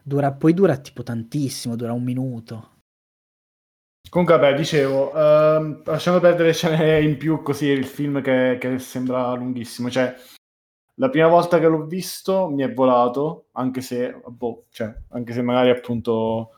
[0.03, 2.71] Dura, poi dura tipo tantissimo, dura un minuto.
[4.09, 9.33] Comunque, vabbè, dicevo, ehm, lasciamo perdere scene in più, così il film che, che sembra
[9.35, 9.91] lunghissimo.
[9.91, 10.15] Cioè,
[10.95, 15.43] la prima volta che l'ho visto mi è volato, anche se, boh, cioè, anche se
[15.43, 16.53] magari appunto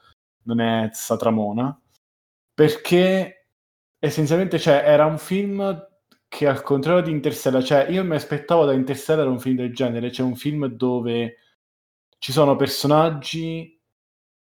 [0.44, 1.78] non è Satramona,
[2.54, 3.46] perché
[3.98, 5.86] essenzialmente cioè, era un film
[6.28, 10.12] che al contrario di Interstellar, cioè io mi aspettavo da Interstellar un film del genere,
[10.12, 11.36] cioè un film dove
[12.18, 13.77] ci sono personaggi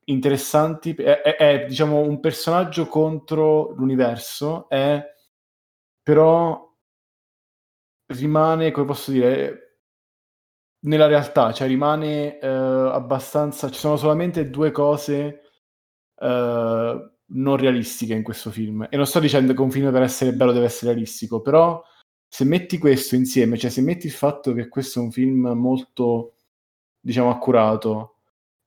[0.06, 5.04] interessanti, è, è- è, diciamo un personaggio contro l'universo, è
[6.04, 6.70] però
[8.08, 9.80] rimane, come posso dire,
[10.84, 15.42] nella realtà, cioè rimane eh, abbastanza, ci sono solamente due cose
[16.18, 18.88] eh, non realistiche in questo film.
[18.90, 21.82] E non sto dicendo che un film per essere bello deve essere realistico, però
[22.28, 26.36] se metti questo insieme, cioè se metti il fatto che questo è un film molto,
[27.00, 28.21] diciamo, accurato,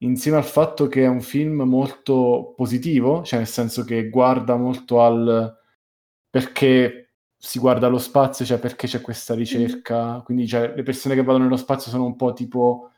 [0.05, 5.01] insieme al fatto che è un film molto positivo, cioè nel senso che guarda molto
[5.03, 5.57] al
[6.31, 11.23] perché si guarda allo spazio, cioè perché c'è questa ricerca, quindi cioè, le persone che
[11.23, 12.91] vanno nello spazio sono un po' tipo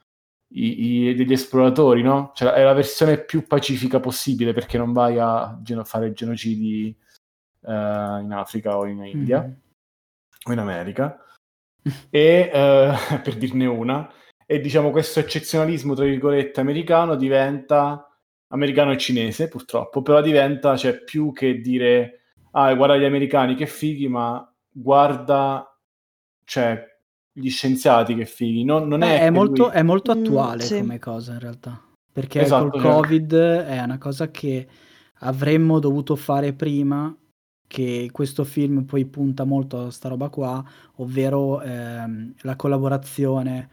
[0.55, 2.31] i- i- degli esploratori, no?
[2.35, 6.97] Cioè è la versione più pacifica possibile perché non vai a geno- fare genocidi
[7.69, 9.57] eh, in Africa o in India Mhm.
[10.49, 11.19] o in America.
[12.11, 12.93] E eh,
[13.23, 14.09] per dirne una,
[14.47, 18.09] e diciamo questo eccezionalismo, tra virgolette, americano diventa
[18.49, 22.21] americano e cinese, purtroppo, però diventa, cioè, più che dire
[22.53, 25.77] ah, guarda gli americani che fighi, ma guarda,
[26.45, 26.81] cioè,
[27.33, 28.65] gli scienziati che fighi.
[28.65, 30.79] Non, non Beh, è, è, molto, lui- è molto Mm, attuale sì.
[30.79, 31.83] come cosa in realtà.
[32.13, 34.67] Perché Esatto, col cioè- Covid è una cosa che
[35.21, 37.15] avremmo dovuto fare prima
[37.67, 40.65] che questo film poi punta molto a sta roba qua,
[40.97, 43.69] ovvero ehm, la collaborazione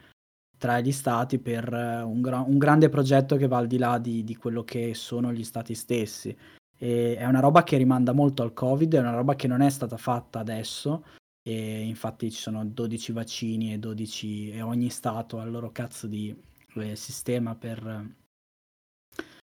[0.64, 3.98] tra gli stati per eh, un, gra- un grande progetto che va al di là
[3.98, 6.34] di, di quello che sono gli stati stessi.
[6.78, 9.70] E è una roba che rimanda molto al Covid, è una roba che non è
[9.70, 11.04] stata fatta adesso,
[11.46, 16.08] e infatti ci sono 12 vaccini e 12 e ogni stato ha il loro cazzo
[16.08, 16.34] di
[16.76, 18.14] eh, sistema per,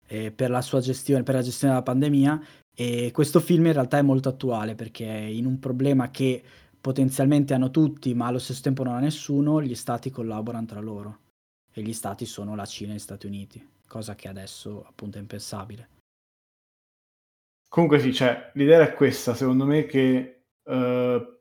[0.07, 2.41] eh, per la sua gestione, per la gestione della pandemia
[2.75, 6.43] e questo film in realtà è molto attuale perché in un problema che
[6.83, 11.19] potenzialmente hanno tutti ma allo stesso tempo non ha nessuno, gli stati collaborano tra loro
[11.71, 15.21] e gli stati sono la Cina e gli Stati Uniti, cosa che adesso appunto è
[15.21, 15.89] impensabile.
[17.69, 21.39] Comunque sì, cioè, l'idea è questa, secondo me, che uh,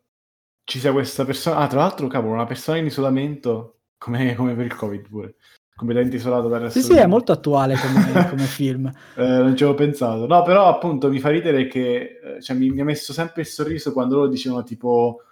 [0.62, 1.56] ci sia questa persona...
[1.56, 5.34] Ah, tra l'altro, cavolo, una persona in isolamento, come, come per il Covid pure
[5.74, 8.86] completamente isolato dal resto Sì, sì, è molto attuale come, come film.
[9.16, 10.26] Eh, non ci avevo pensato.
[10.26, 13.48] No, però appunto mi fa ridere che eh, cioè, mi, mi, ha messo sempre il
[13.48, 15.22] sorriso quando loro dicevano tipo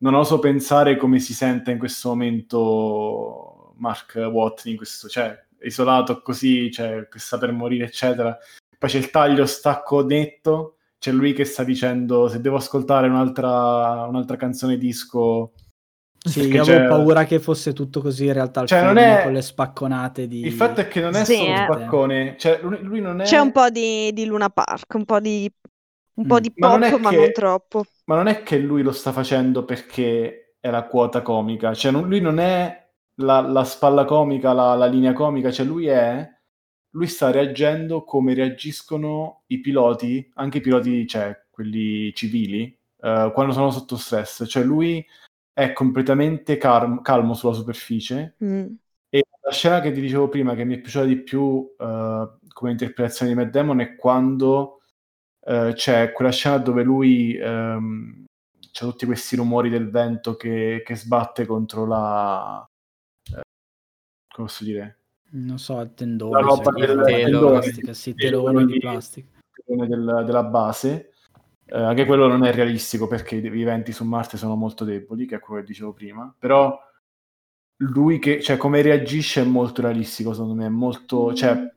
[0.00, 6.70] non oso pensare come si sente in questo momento Mark Watney, questo, cioè isolato così,
[6.70, 8.36] cioè, che sta per morire, eccetera.
[8.78, 14.06] Poi c'è il taglio stacco netto, c'è lui che sta dicendo se devo ascoltare un'altra,
[14.06, 15.52] un'altra canzone disco
[16.22, 19.22] sì, io avevo paura che fosse tutto così in realtà, cioè, non è...
[19.22, 20.44] con le spacconate di...
[20.44, 21.56] Il fatto è che non è sì, solo eh.
[21.56, 23.24] spaccone, cioè, lui, lui, non è...
[23.24, 25.50] C'è un po' di, di Luna Park, un po' di,
[26.14, 27.16] un po di pop, ma, non, ma che...
[27.16, 27.84] non troppo.
[28.04, 32.08] Ma non è che lui lo sta facendo perché è la quota comica, cioè non,
[32.08, 36.28] lui non è la, la spalla comica, la, la, linea comica, cioè lui è...
[36.92, 43.52] Lui sta reagendo come reagiscono i piloti, anche i piloti, cioè quelli civili, uh, quando
[43.52, 44.44] sono sotto stress.
[44.48, 45.06] Cioè lui
[45.52, 48.34] è completamente calmo, calmo sulla superficie.
[48.42, 48.66] Mm.
[49.08, 52.70] E la scena che ti dicevo prima, che mi è piaciuta di più uh, come
[52.72, 54.79] interpretazione di Matt Damon, è quando
[55.50, 58.24] uh, c'è quella scena dove lui um,
[58.70, 62.66] c'è tutti questi rumori del vento che, che sbatte contro la.
[63.28, 64.98] Uh, come posso dire?
[65.32, 69.38] Non so, tendone, la roba del, tendone, plastica, sì, telone di plastica.
[69.64, 71.10] Del, della base
[71.72, 75.36] eh, anche quello non è realistico perché i viventi su Marte sono molto deboli, che
[75.36, 76.76] è quello che dicevo prima, però
[77.82, 81.72] lui che, cioè, come reagisce è molto realistico, secondo me, è molto, cioè,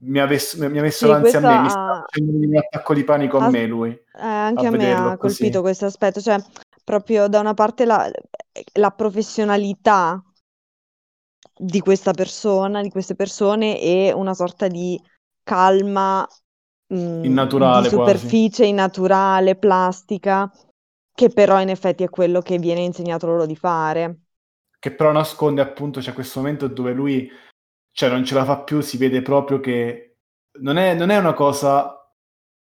[0.00, 2.94] mi ha, messo, mi ha messo sì, l'ansia a me, mi sta facendo un attacco
[2.94, 3.90] di panico a, a me lui.
[3.90, 6.36] Eh, anche a, a me ha colpito questo aspetto, cioè,
[6.84, 8.10] proprio da una parte la,
[8.74, 10.22] la professionalità
[11.60, 15.00] di questa persona, di queste persone e una sorta di
[15.42, 16.26] calma
[16.86, 18.70] mh, innaturale di superficie, quasi.
[18.70, 20.50] innaturale, plastica,
[21.12, 24.20] che però in effetti è quello che viene insegnato loro di fare.
[24.78, 27.28] Che però nasconde appunto, c'è questo momento dove lui,
[27.98, 30.18] cioè non ce la fa più, si vede proprio che
[30.60, 32.08] non è, non è una cosa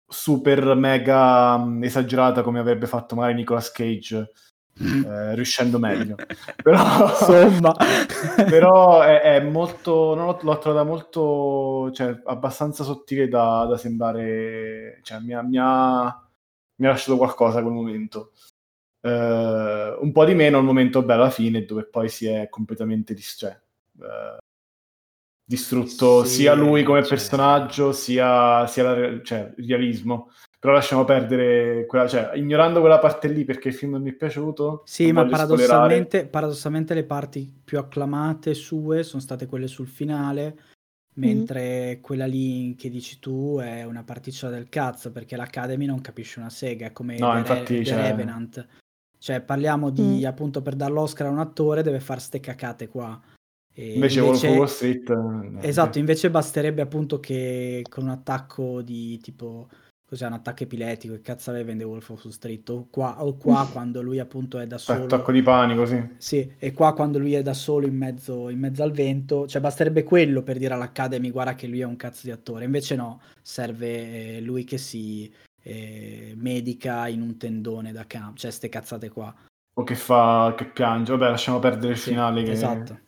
[0.07, 4.31] super mega mh, esagerata come avrebbe fatto magari Nicolas Cage
[4.79, 6.15] eh, riuscendo meglio.
[6.63, 7.75] Però, Insomma.
[8.49, 15.19] però è, è, molto, non l'ho, trovata molto, cioè, abbastanza sottile da, da sembrare, cioè,
[15.19, 16.29] mi ha, mi, ha,
[16.75, 18.31] mi ha lasciato qualcosa quel momento.
[19.01, 23.13] Uh, un po' di meno il momento bello alla fine, dove poi si è completamente
[23.13, 23.59] dis- cioè,
[23.97, 24.43] uh,
[25.45, 27.09] distrutto sì, sia lui come cioè...
[27.09, 30.31] personaggio, sia, sia la, cioè, il realismo.
[30.59, 34.15] Però lasciamo perdere quella, cioè, ignorando quella parte lì perché il film non mi è
[34.15, 34.81] piaciuto.
[34.85, 40.57] Sì, ma paradossalmente, paradossalmente, le parti più acclamate sue sono state quelle sul finale,
[41.15, 42.01] mentre mm.
[42.01, 46.49] quella lì che dici tu è una particcia del cazzo perché l'Academy non capisce una
[46.49, 48.01] sega, è come no, The, infatti, The cioè...
[48.01, 48.67] Revenant.
[49.19, 50.25] Cioè, parliamo di mm.
[50.25, 53.21] appunto per dar l'Oscar a un attore deve fare ste cacate qua.
[53.75, 55.09] Invece, invece Wall Street.
[55.09, 59.67] Eh, esatto, invece basterebbe appunto che con un attacco di tipo
[60.07, 63.23] cos'è un attacco epiletico, che cazzo aveva in The Wolf of Wall Street, o qua,
[63.23, 65.03] o qua quando lui appunto è da solo.
[65.03, 66.01] Attacco di panico, sì.
[66.17, 69.61] Sì, e qua quando lui è da solo in mezzo, in mezzo al vento, cioè
[69.61, 73.19] basterebbe quello per dire all'Academy guarda che lui è un cazzo di attore, invece no,
[73.41, 75.31] serve eh, lui che si
[75.63, 79.33] eh, medica in un tendone da campo, cioè ste cazzate qua.
[79.77, 82.51] O che fa, che piange, vabbè lasciamo perdere il sì, finale che...
[82.51, 82.99] Esatto.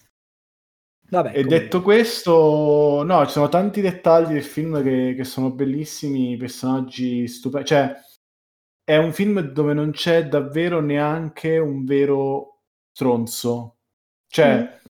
[1.10, 1.60] Vabbè, e comunque.
[1.60, 7.68] detto questo, no, ci sono tanti dettagli del film che, che sono bellissimi, personaggi stupendi.
[7.68, 7.96] Cioè,
[8.84, 13.78] è un film dove non c'è davvero neanche un vero stronzo.
[14.28, 14.86] Cioè, mm.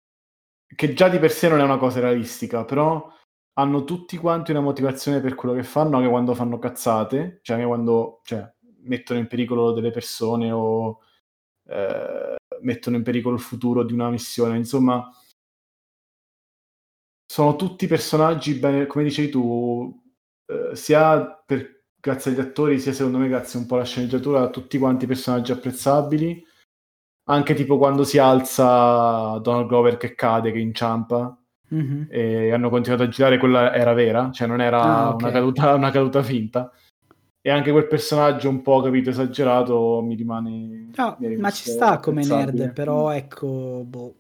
[0.76, 3.12] che già di per sé non è una cosa realistica, però
[3.60, 7.68] hanno tutti quanti una motivazione per quello che fanno, anche quando fanno cazzate, cioè anche
[7.68, 8.48] quando cioè,
[8.82, 11.00] mettono in pericolo delle persone o
[11.68, 14.58] eh, mettono in pericolo il futuro di una missione.
[14.58, 15.10] Insomma
[17.30, 20.02] sono tutti personaggi, bene, come dicevi tu,
[20.46, 24.78] eh, sia per grazie agli attori, sia secondo me grazie un po' alla sceneggiatura, tutti
[24.78, 26.46] quanti personaggi apprezzabili.
[27.30, 31.38] Anche tipo quando si alza Donald Glover che cade, che inciampa,
[31.70, 32.08] Mhm.
[32.10, 35.22] e hanno continuato a girare, quella era vera, cioè non era Ah, ok.
[35.22, 36.72] una, caduta, una caduta finta.
[37.42, 40.92] E anche quel personaggio un po', capito, esagerato, mi rimane...
[40.96, 44.16] No, mi è ma ci sta come nerd, però ecco, boh.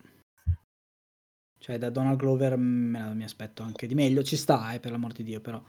[1.67, 4.23] Cioè, da Donald Glover me la- mi aspetto anche di meglio.
[4.23, 5.61] Ci sta, eh, per l'amor di Dio, però.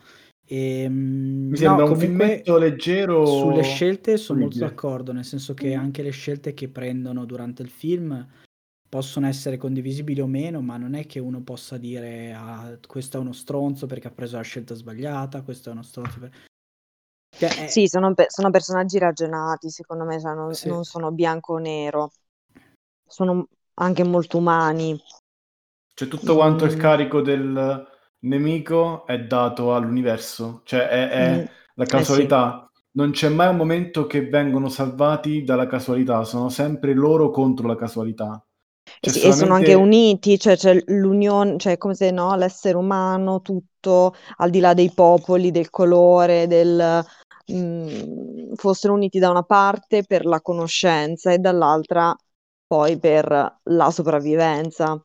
[0.46, 3.26] Ehm, Mi sembra no, un filmetto leggero...
[3.26, 7.68] Sulle scelte sono molto d'accordo, nel senso che anche le scelte che prendono durante il
[7.68, 8.24] film
[8.88, 13.20] possono essere condivisibili o meno, ma non è che uno possa dire ah, questo è
[13.20, 16.30] uno stronzo perché ha preso la scelta sbagliata, questo è uno stronzo per...
[17.36, 20.68] Cioè, è- Sì, sono, pe- sono personaggi ragionati, secondo me, cioè non, Sì.
[20.68, 22.10] non sono bianco o nero.
[23.06, 24.98] Sono anche molto umani.
[25.98, 27.86] Cioè tutto quanto il carico del
[28.20, 32.70] nemico è dato all'universo, cioè è, è Mm, la casualità.
[32.92, 37.76] Non c'è mai un momento che vengono salvati dalla casualità, sono sempre loro contro la
[37.76, 38.44] casualità.
[39.00, 42.34] E, C'è sì, e sono anche solamente- uniti, cioè c'è l'unione, cioè come se no,
[42.36, 47.04] l'essere umano, tutto, al di là dei popoli, del colore, del,
[47.52, 52.14] mm, fossero uniti da una parte per la conoscenza e dall'altra
[52.66, 55.00] poi per la sopravvivenza.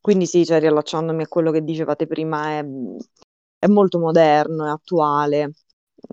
[0.00, 2.64] Quindi sì, cioè riallacciandomi a quello che dicevate prima, è,
[3.58, 5.52] è molto moderno, è attuale.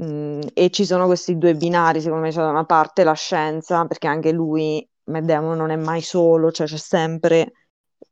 [0.02, 3.86] Mm, e ci sono questi due binari, secondo me, c'è da una parte la scienza,
[3.86, 7.52] perché anche lui, Matt non è mai solo, cioè c'è sempre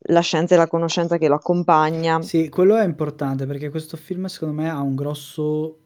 [0.08, 2.22] la scienza e la conoscenza che lo accompagna.
[2.22, 5.80] Sì, quello è importante perché questo film secondo me ha un grosso,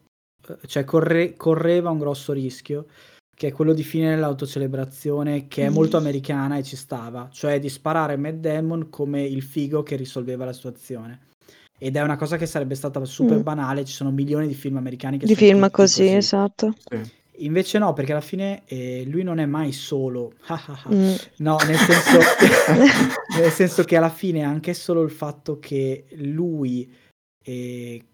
[0.46, 2.86] eh, cioè corre- correva un grosso rischio,
[3.40, 5.72] che è quello di finire l'autocelebrazione, che è Mm.
[5.72, 10.44] molto americana e ci stava, cioè di sparare Matt Damon come il figo che risolveva
[10.44, 11.20] la situazione.
[11.78, 13.42] Ed è una cosa che sarebbe stata super Mm.
[13.42, 16.74] banale, ci sono milioni di film americani che Di sono film tutti così, esatto.
[16.86, 17.18] Sì.
[17.36, 20.34] Invece no, perché alla fine eh, lui non è mai solo.
[20.92, 21.14] Mm.
[21.38, 22.18] No, nel senso,
[23.40, 26.92] nel senso che alla fine anche solo il fatto che lui
[27.42, 28.04] eh,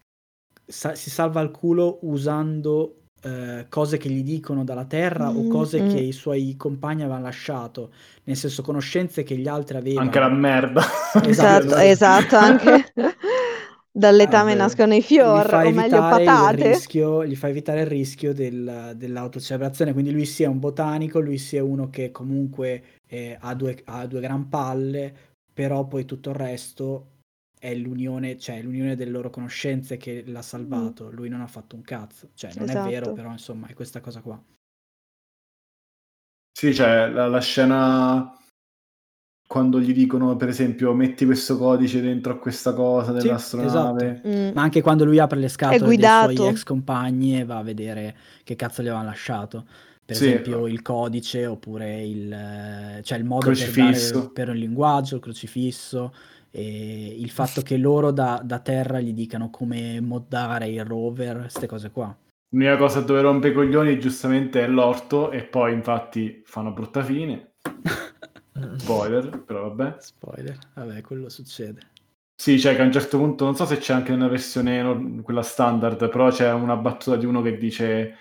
[0.65, 5.47] sa- si salva il culo usando eh, cose che gli dicono dalla terra o Mm,
[5.47, 5.87] cose mm.
[5.87, 7.91] che i suoi compagni avevano lasciato,
[8.25, 10.05] nel senso conoscenze che gli altri avevano.
[10.05, 10.81] Anche la merda.
[11.19, 11.75] Esatto, Esatto.
[11.75, 12.93] esatto, anche
[13.91, 16.51] dall'etame Ah, nascono i gli fior, fa o meglio patate.
[16.51, 19.93] rischio, gli fa evitare il rischio del- dell'autocelebrazione.
[19.93, 24.21] Quindi lui sia un botanico, lui sia uno che comunque eh, ha, due, ha due
[24.21, 25.13] gran palle,
[25.53, 27.07] però poi tutto il resto
[27.59, 31.11] è l'unione, cioè l'unione delle loro conoscenze che l'ha salvato.
[31.11, 32.29] Lui non ha fatto un cazzo.
[32.33, 32.91] Cioè, non è vero, Mm.
[32.91, 33.13] Esatto.
[33.13, 34.41] però insomma, è questa cosa qua.
[36.57, 38.31] Sì, cioè la, la scena
[39.47, 44.21] quando gli dicono, per esempio, metti questo codice dentro a questa cosa Sì, dell'astronave.
[44.27, 44.49] Mm.
[44.53, 48.15] Ma anche quando lui apre le scatole dei suoi ex compagni e va a vedere
[48.43, 49.65] che cazzo gli avevano lasciato.
[50.03, 50.25] Per Sì.
[50.27, 55.21] esempio il codice oppure il, eh, cioè il modo per, dare, per il linguaggio, il
[55.21, 56.13] crocifisso,
[56.57, 61.67] e il fatto che loro da, da terra gli dicano come moddare il rover, queste
[61.67, 62.17] cose qua.
[62.49, 67.03] L'unica cosa dove rompe i coglioni giustamente è l'orto e poi infatti fa una brutta
[67.03, 67.53] fine.
[68.77, 69.97] Spoiler, però vabbè.
[69.99, 71.91] Spoiler, vabbè, quello succede.
[72.33, 75.43] Sì, cioè che a un certo punto, non so se c'è anche nella versione quella
[75.43, 78.15] standard, però c'è una battuta di uno che dice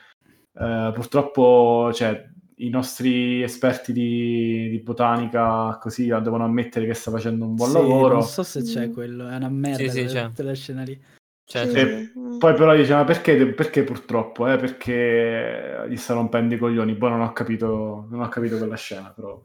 [0.53, 7.45] eh, purtroppo cioè, i nostri esperti di, di botanica così devono ammettere che sta facendo
[7.45, 8.15] un buon Sì, lavoro.
[8.15, 8.93] Non so se c'è Mm.
[8.93, 10.33] quello, è una merda Sì, sì, quella- c'è.
[10.35, 11.03] quella scena lì.
[11.45, 11.67] Cioè.
[11.67, 12.39] E mm.
[12.39, 14.49] Poi però dice, ma perché, perché purtroppo?
[14.49, 14.57] Eh?
[14.57, 16.97] Perché gli sta rompendo i coglioni.
[16.97, 19.43] Poi non ho capito, non ho capito quella scena, però.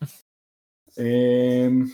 [0.96, 1.88] Ehm,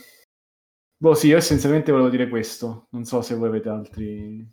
[0.99, 2.87] Boh, sì, io essenzialmente volevo dire questo.
[2.91, 4.45] Non so se voi avete altri,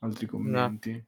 [0.00, 0.92] altri commenti.
[0.92, 1.04] No,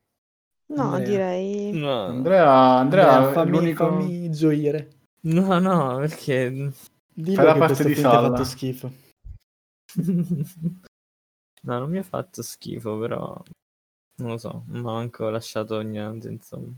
[0.75, 1.09] Andrea.
[1.09, 1.73] direi...
[1.73, 2.07] No.
[2.07, 3.87] Andrea, Andrea, Andrea, fammi, l'unico...
[3.87, 4.91] fammi gioire.
[5.21, 6.73] no, no, perché...
[7.13, 8.29] Dillo Fai la parte di Salla.
[8.29, 8.93] fatto schifo.
[11.63, 13.43] no, non mi ha fatto schifo, però...
[14.19, 16.73] Non lo so, non ho manco lasciato niente, insomma.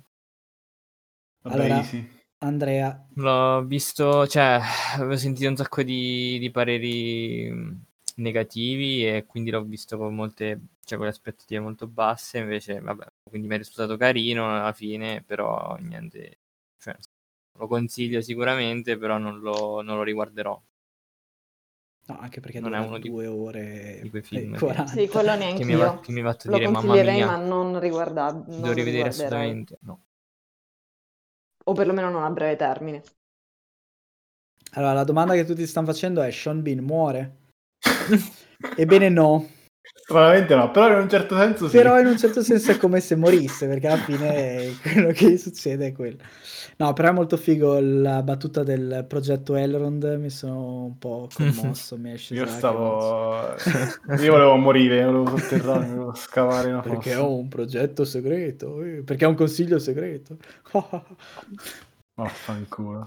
[1.42, 2.16] Vabbè, Allora- easy.
[2.40, 4.60] Andrea, L'ho visto, cioè,
[4.94, 7.86] avevo sentito un sacco di, di pareri
[8.18, 13.06] negativi e quindi l'ho visto con molte, cioè con le aspettative molto basse, invece, vabbè,
[13.22, 16.38] quindi mi è risultato carino alla fine, però niente,
[16.78, 16.96] cioè,
[17.58, 20.60] lo consiglio sicuramente, però non lo, non lo riguarderò,
[22.06, 24.92] no, anche perché Non è uno di- due ore di quei film che- 40.
[24.92, 28.46] Sì, quello che mi, che mi ha fatto Lo dire, mamma mia, ma non riguardab-
[28.48, 30.02] non devo rivedere assolutamente, no.
[31.66, 33.02] O perlomeno non a breve termine.
[34.72, 37.36] Allora, la domanda che tutti stanno facendo è: Sean Bean muore?
[38.76, 39.46] Ebbene, no.
[40.08, 41.76] Stranamente no, però in un certo senso sì.
[41.76, 45.88] Però in un certo senso è come se morisse, perché alla fine quello che succede
[45.88, 46.16] è quello.
[46.78, 51.98] No, però è molto figo la battuta del progetto Elrond, mi sono un po' commosso,
[51.98, 53.54] mi esce Io stavo...
[54.18, 59.26] Io volevo morire, volevo sotterrarmi, volevo scavare una Perché ho un progetto segreto, eh, perché
[59.26, 60.36] ho un consiglio segreto.
[62.14, 63.04] Vaffanculo.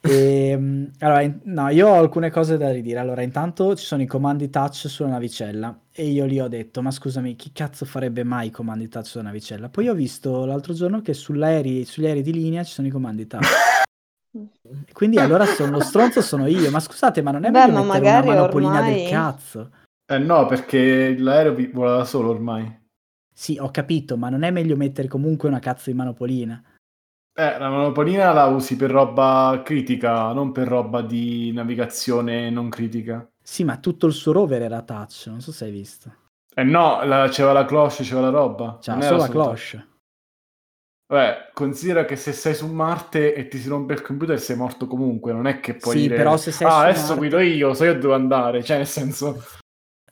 [0.00, 2.98] E, ehm, allora, no, io ho alcune cose da ridire.
[2.98, 6.90] Allora, intanto ci sono i comandi touch sulla navicella e io lì ho detto, ma
[6.90, 9.68] scusami, chi cazzo farebbe mai i comandi touch sulla navicella?
[9.68, 13.46] Poi ho visto l'altro giorno che sugli aerei di linea ci sono i comandi touch.
[14.92, 17.94] Quindi allora sono lo stronzo sono io, ma scusate, ma non è Beh, meglio ma
[17.94, 18.94] mettere una manopolina ormai...
[18.94, 19.70] del cazzo?
[20.06, 22.84] Eh no, perché l'aereo vola da solo ormai.
[23.32, 26.62] Sì, ho capito, ma non è meglio mettere comunque una cazzo di manopolina?
[27.38, 33.28] Eh, la monopolina la usi per roba critica, non per roba di navigazione non critica.
[33.42, 36.14] Sì, ma tutto il suo rover era touch, non so se hai visto.
[36.54, 38.78] Eh no, la, c'era la cloche, c'era la roba.
[38.80, 39.86] C'era solo la cloche.
[41.08, 44.86] Beh, considera che se sei su Marte e ti si rompe il computer sei morto
[44.86, 46.16] comunque, non è che puoi sì, dire...
[46.16, 47.16] però se sei ah, adesso Marte...
[47.18, 49.44] guido io, so io dove andare, cioè nel senso...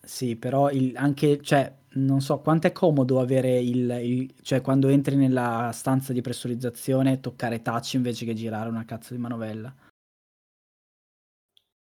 [0.01, 4.88] Sì, però il, anche, cioè, non so quanto è comodo avere il, il, cioè quando
[4.88, 9.74] entri nella stanza di pressurizzazione toccare touch invece che girare una cazzo di manovella.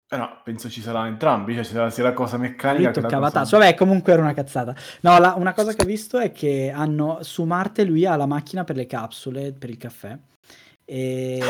[0.09, 3.41] Eh no, penso ci sarà entrambi, cioè sia, sia la cosa meccanica lui toccava cosa...
[3.41, 3.51] touch.
[3.53, 4.75] Vabbè, comunque era una cazzata.
[5.01, 8.27] No, la, una cosa che ho visto è che hanno su Marte lui ha la
[8.27, 10.19] macchina per le capsule, per il caffè
[10.85, 11.41] e...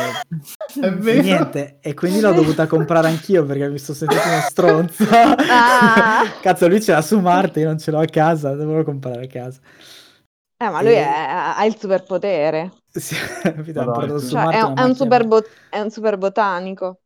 [0.83, 5.37] e niente, e quindi l'ho dovuta comprare anch'io perché mi sto sentendo una stronza.
[5.37, 6.22] Ah.
[6.41, 9.26] Cazzo, lui ce l'ha su Marte, io non ce l'ho a casa, devo comprare a
[9.26, 9.61] casa.
[10.57, 11.03] Eh, ma lui e...
[11.03, 11.26] è,
[11.57, 12.72] ha il superpotere.
[12.93, 13.16] Sì,
[13.74, 17.01] allora, cioè, è, un, è, un super bo- è un super botanico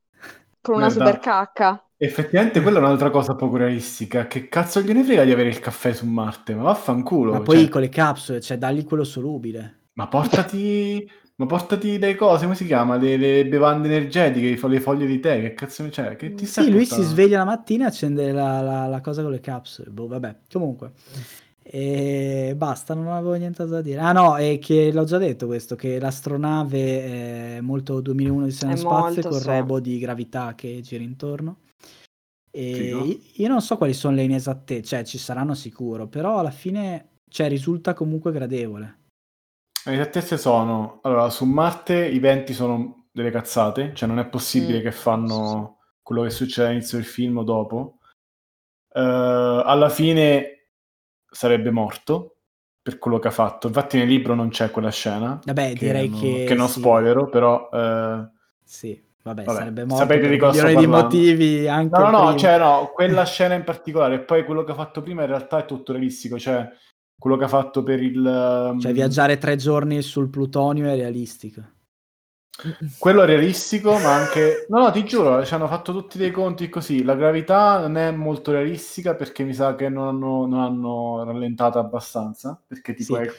[0.60, 1.04] con una Merda.
[1.04, 1.80] super cacca.
[1.96, 4.26] Effettivamente quella è un'altra cosa poco realistica.
[4.26, 6.54] Che cazzo gliene frega di avere il caffè su Marte?
[6.54, 7.32] Ma vaffanculo.
[7.32, 7.68] Ma poi cioè...
[7.68, 9.84] con le capsule, cioè dagli quello solubile.
[9.94, 11.08] Ma portati
[11.38, 12.96] ma portati le cose, come si chiama?
[12.96, 16.16] Le, le bevande energetiche, le foglie di tè, che cazzo c'è?
[16.16, 19.32] Che ti sì, lui si sveglia la mattina e accende la, la, la, cosa con
[19.32, 19.90] le capsule.
[19.90, 20.92] Boh, vabbè, comunque.
[21.62, 24.00] E basta, non avevo niente da dire.
[24.00, 28.76] Ah no, è che l'ho già detto questo, che l'astronave è molto 2001 di Scienza
[28.76, 29.46] Spazio con sì.
[29.46, 31.58] robo di gravità che gira intorno.
[32.50, 37.08] E io non so quali sono le inesattezze, cioè ci saranno sicuro, però alla fine
[37.28, 39.00] cioè, risulta comunque gradevole.
[39.86, 44.80] Le esattezze sono, allora, su Marte i venti sono delle cazzate, cioè non è possibile
[44.80, 44.82] mm.
[44.82, 47.98] che fanno quello che succede all'inizio del film o dopo.
[48.92, 50.70] Uh, alla fine
[51.30, 52.36] sarebbe morto
[52.82, 53.68] per quello che ha fatto.
[53.68, 55.38] Infatti nel libro non c'è quella scena.
[55.44, 56.44] Vabbè, che direi non, che...
[56.48, 56.80] Che non sì.
[56.80, 57.68] spoilerò, però...
[57.70, 58.28] Uh,
[58.64, 62.58] sì, vabbè, vabbè, sarebbe morto sapete di cosa di motivi anche No, no, no, cioè
[62.58, 65.64] no, quella scena in particolare e poi quello che ha fatto prima in realtà è
[65.64, 66.68] tutto realistico, cioè
[67.18, 68.18] quello che ha fatto per il...
[68.18, 68.78] Um...
[68.80, 71.62] Cioè viaggiare tre giorni sul plutonio è realistico.
[72.98, 74.66] Quello è realistico, ma anche...
[74.68, 77.02] No, no, ti giuro, ci hanno fatto tutti dei conti così.
[77.02, 81.78] La gravità non è molto realistica perché mi sa che non hanno, non hanno rallentato
[81.78, 83.22] abbastanza, perché tipo sì.
[83.22, 83.32] è...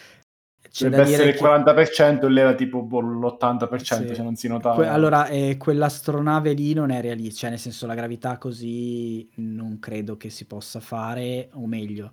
[0.69, 2.25] C'è dovrebbe essere il 40% che...
[2.25, 4.13] e l'era tipo boh, l'80%, sì.
[4.13, 4.75] cioè non si notava.
[4.75, 9.79] Que- allora, eh, quell'astronave lì non è realistica, cioè nel senso la gravità così non
[9.79, 12.11] credo che si possa fare, o meglio,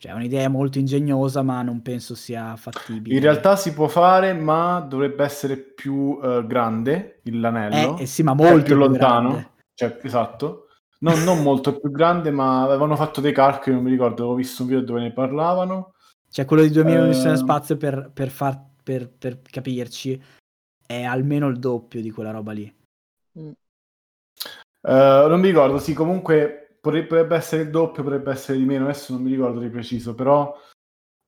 [0.00, 3.14] cioè, è un'idea molto ingegnosa, ma non penso sia fattibile.
[3.14, 7.98] In realtà si può fare, ma dovrebbe essere più uh, grande l'anello.
[7.98, 9.50] Eh, eh, sì, ma molto cioè, più, lontano.
[9.74, 10.68] Cioè, esatto.
[11.00, 14.62] Non, non molto più grande, ma avevano fatto dei calcoli, non mi ricordo, avevo visto
[14.62, 15.92] un video dove ne parlavano.
[16.30, 17.04] Cioè, quello di 2000 uh...
[17.04, 17.34] Ehm.
[17.34, 20.18] spazio per, per, far, per, per capirci
[20.86, 22.74] è almeno il doppio di quella roba lì.
[23.38, 23.50] Mm.
[24.80, 29.12] Uh, non mi ricordo, sì, comunque potrebbe essere il doppio, potrebbe essere di meno, adesso
[29.12, 30.56] non mi ricordo di preciso, però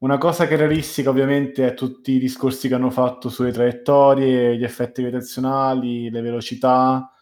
[0.03, 4.57] una cosa che è realistica ovviamente è tutti i discorsi che hanno fatto sulle traiettorie,
[4.57, 7.13] gli effetti gravitazionali, le velocità,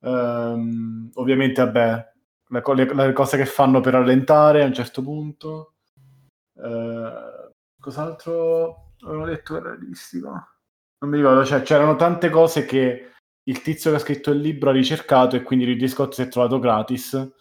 [0.00, 2.12] um, ovviamente vabbè,
[2.48, 5.74] le, le, le, cose che fanno per rallentare a un certo punto.
[6.52, 10.28] Uh, cos'altro avevo detto che era realistico?
[10.98, 13.12] Non mi ricordo, cioè c'erano tante cose che
[13.44, 16.28] il tizio che ha scritto il libro ha ricercato e quindi Ridley Scott si è
[16.28, 17.32] trovato gratis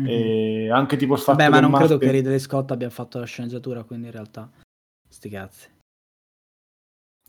[0.00, 0.08] Mm-hmm.
[0.08, 1.86] E anche tipo il fatto Beh, ma non Marte...
[1.86, 4.48] credo che Ridley Scott abbia fatto la sceneggiatura, quindi in realtà
[5.08, 5.68] sti cazzi.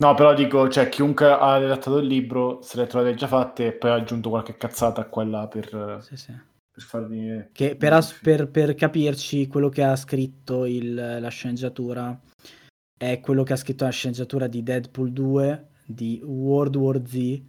[0.00, 3.72] No, però dico, cioè, chiunque ha redattato il libro se le trovate già fatte e
[3.72, 6.32] poi ha aggiunto qualche cazzata a quella per, sì, sì.
[6.32, 7.48] per farvi...
[7.52, 12.18] Che per, as- per, per, capirci, quello che ha scritto il, la sceneggiatura
[12.96, 17.42] è quello che ha scritto la sceneggiatura di Deadpool 2, di World War Z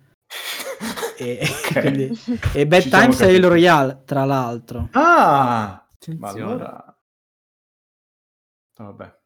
[1.21, 1.81] e, okay.
[1.81, 2.19] quindi,
[2.53, 4.89] e Bad Times è il Royale, tra l'altro.
[4.91, 5.87] Ah!
[6.17, 6.99] Ma allora...
[8.75, 9.19] Vabbè.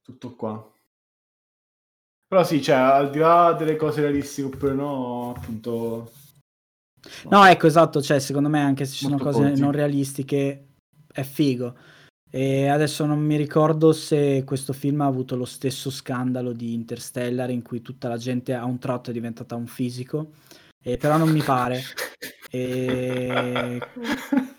[0.00, 0.72] Tutto qua.
[2.28, 6.12] Però sì, cioè, al di là delle cose realistiche oppure no, appunto...
[7.28, 9.60] No, ecco, esatto, cioè, secondo me anche se ci sono Molto cose corti.
[9.60, 10.74] non realistiche
[11.12, 11.74] è figo.
[12.30, 17.50] E adesso non mi ricordo se questo film ha avuto lo stesso scandalo di Interstellar
[17.50, 20.30] in cui tutta la gente a un tratto è diventata un fisico,
[20.82, 21.80] eh, però non mi pare.
[22.50, 23.80] E...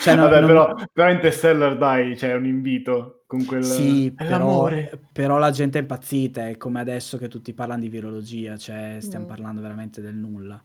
[0.00, 3.64] Cioè, no- Vabbè, non- però, però Interstellar, dai, c'è un invito con quel...
[3.64, 4.70] Sì, però,
[5.12, 9.24] però la gente è impazzita, è come adesso che tutti parlano di virologia, cioè stiamo
[9.24, 9.28] Mm.
[9.28, 10.62] parlando veramente del nulla.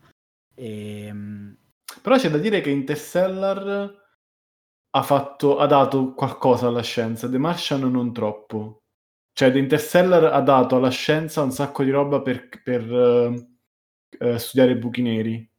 [0.54, 1.50] E, mm,
[2.00, 4.03] Però c'è da dire che Interstellar
[4.96, 8.78] ha, fatto, ha dato qualcosa alla scienza, The Martian non troppo.
[9.32, 13.48] Cioè, The Interstellar ha dato alla scienza un sacco di roba per, per, eh,
[14.18, 15.50] eh, studiare i buchi neri.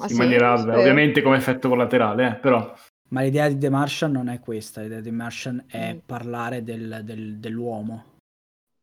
[0.00, 0.16] Ah, in sì?
[0.16, 0.68] maniera, Sì.
[0.68, 2.74] ovviamente come effetto collaterale, eh, però...
[3.08, 5.98] Ma l'idea di The Martian non è questa, l'idea di The Martian è Mm.
[6.04, 8.12] parlare del- del- dell'uomo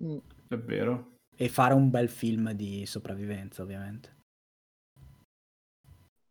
[0.04, 0.18] Mm.
[0.48, 1.18] È vero.
[1.36, 4.18] e fare un bel film di sopravvivenza, ovviamente.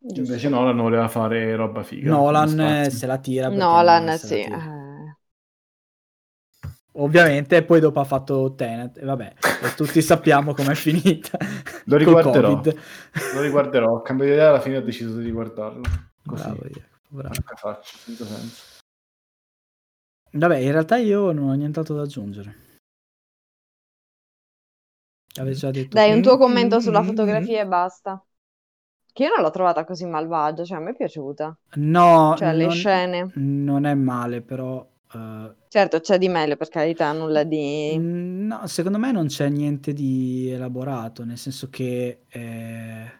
[0.03, 0.21] Giusto.
[0.21, 2.09] Invece Nolan voleva fare roba figa.
[2.09, 3.49] Nolan se la tira.
[3.49, 4.27] Nolan, sì.
[4.27, 4.57] tira.
[4.57, 5.15] eh.
[6.93, 9.33] Ovviamente, poi dopo ha fatto Tenet, e vabbè,
[9.63, 11.37] e tutti sappiamo com'è finita.
[11.85, 12.55] Lo riguarderò.
[12.55, 12.79] Covid.
[13.35, 13.91] Lo riguarderò.
[13.91, 15.83] Ho cambiato idea alla fine ho deciso di guardarlo.
[16.25, 16.43] Così.
[16.43, 16.69] Bravo,
[17.07, 17.35] bravo.
[17.55, 18.63] Faccio, senza senso.
[20.31, 22.55] Vabbè, in realtà io non ho nient'altro da aggiungere.
[25.39, 28.25] Avete già detto Dai, un tuo commento sulla fotografia e basta.
[29.13, 31.57] Che io non l'ho trovata così malvagia, cioè a me è piaciuta.
[31.75, 33.33] No, Cioè, le non, scene.
[33.33, 34.85] non è male, però...
[35.13, 37.99] eh, Certo, c'è di meglio, per carità, nulla di...
[37.99, 42.23] Mm, No, secondo me non c'è niente di elaborato, nel senso che...
[42.27, 43.11] eh,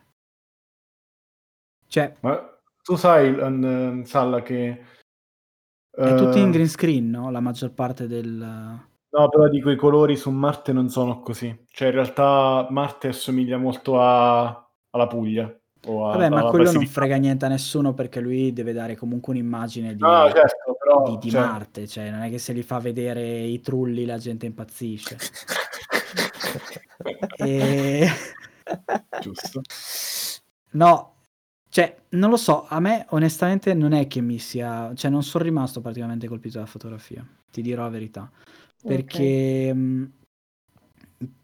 [1.88, 2.34] Cioè, Ma
[2.84, 4.82] tu sai, um, Salla, che...
[6.00, 7.32] è tutto in eh, green screen, no?
[7.32, 8.38] La maggior parte del...
[9.14, 11.66] No, però dico i colori su Marte non sono così.
[11.70, 15.54] Cioè, in realtà Marte assomiglia molto a- alla Puglia.
[15.88, 19.34] O a- Vabbè, ma quello non frega niente a nessuno perché lui deve dare comunque
[19.34, 21.04] un'immagine di, No, certo, però...
[21.10, 24.18] di- di cioè- Marte, cioè non è che se li fa vedere i trulli la
[24.18, 25.18] gente impazzisce.
[27.38, 28.08] E...
[29.22, 29.62] Giusto.
[30.72, 31.14] No,
[31.70, 35.44] cioè, non lo so, a me onestamente non è che mi sia, cioè non sono
[35.44, 38.30] rimasto particolarmente colpito dalla fotografia, ti dirò la verità,
[38.84, 40.12] perché mh,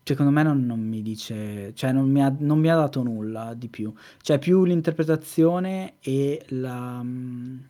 [0.03, 3.53] secondo me non, non mi dice, cioè non mi, ha, non mi ha dato nulla
[3.53, 7.01] di più, cioè più l'interpretazione e la...
[7.01, 7.69] mh,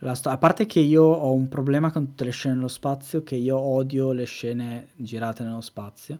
[0.00, 3.22] la sto- a parte che io ho un problema con tutte le scene nello spazio,
[3.22, 6.18] che io odio le scene girate nello spazio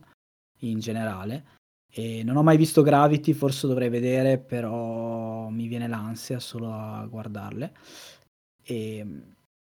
[0.60, 1.44] in generale.
[1.92, 7.06] E non ho mai visto Gravity, forse dovrei vedere, però mi viene l'ansia solo a
[7.06, 7.72] guardarle.
[8.62, 9.06] E,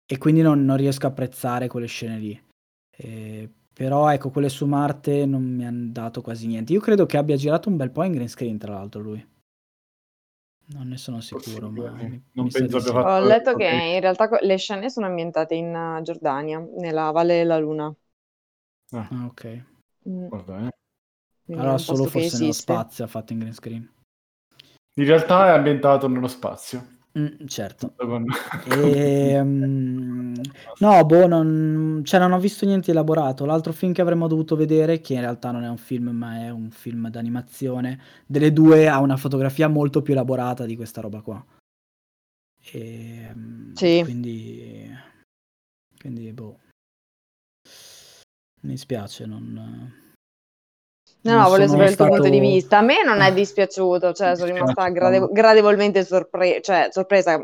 [0.06, 2.42] e quindi non, non riesco a apprezzare quelle scene lì.
[2.90, 3.50] E-
[3.81, 6.74] però ecco, quelle su Marte non mi hanno dato quasi niente.
[6.74, 9.26] Io credo che abbia girato un bel po' in green screen, tra l'altro, lui.
[10.74, 13.64] Non ne sono sicuro, ma mi, non mi penso abbia fatto- Ho letto che
[13.95, 17.95] in realtà le scene sono ambientate in uh, Giordania, nella Valle della Luna.
[18.93, 19.64] Ah, ok.
[20.07, 21.55] Mm, Guarda, eh.
[21.55, 23.91] Allora solo forse nello spazio ha fatto in green screen.
[24.97, 26.87] In realtà è ambientato nello spazio.
[27.18, 27.94] Mm, certo.
[28.70, 30.34] Ehm,
[30.80, 33.44] no, boh, non, cioè non ho visto niente elaborato.
[33.44, 36.50] L'altro film che avremmo dovuto vedere, che in realtà non è un film, ma è
[36.50, 41.44] un film d'animazione, delle due ha una fotografia molto più elaborata di questa roba qua.
[42.72, 44.00] Ehm, Sì.
[44.02, 44.90] Quindi,
[45.98, 46.58] quindi, boh.
[48.62, 50.09] Mi spiace, non...
[51.22, 52.78] No, no, volevo sapere il tuo punto di stato- vista.
[52.78, 57.38] A me non è dispiaciuto, cioè sono rimasta grade- gradevolmente sorpresa, cioè sorpresa,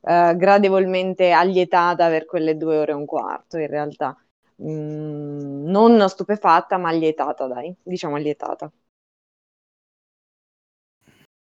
[0.00, 4.16] eh, gradevolmente allietata per quelle due ore e un quarto, in realtà.
[4.62, 8.72] Mm, non stupefatta, ma allietata, dai, diciamo allietata.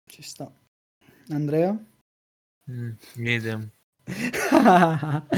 [0.08, 0.50] Ci sta.
[1.30, 1.76] Andrea?
[2.70, 3.70] Mm, idem.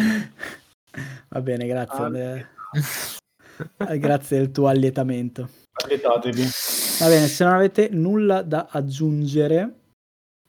[1.29, 2.05] Va bene, grazie.
[2.05, 2.49] Ah.
[3.89, 5.49] Eh, Grazie del tuo allietamento.
[5.85, 6.43] Alletatevi.
[6.99, 9.75] Va bene, se non avete nulla da aggiungere,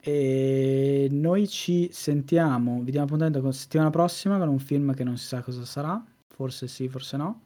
[0.07, 5.17] e noi ci sentiamo, vi diamo appuntamento con settimana prossima con un film che non
[5.17, 7.41] si sa cosa sarà, forse sì, forse no.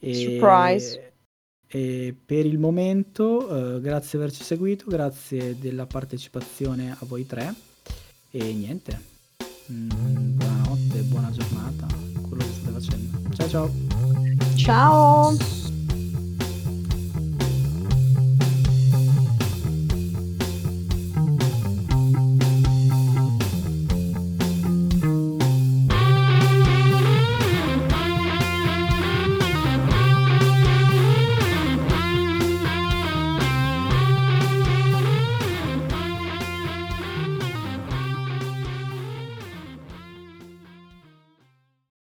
[0.00, 1.12] E, Surprise.
[1.68, 7.54] E per il momento, eh, grazie di averci seguito, grazie della partecipazione a voi tre
[8.32, 9.00] e niente.
[9.70, 9.88] Mm,
[10.36, 11.86] buonanotte, buona giornata,
[12.26, 13.34] quello che state facendo.
[13.36, 13.70] Ciao ciao.
[14.56, 15.61] Ciao!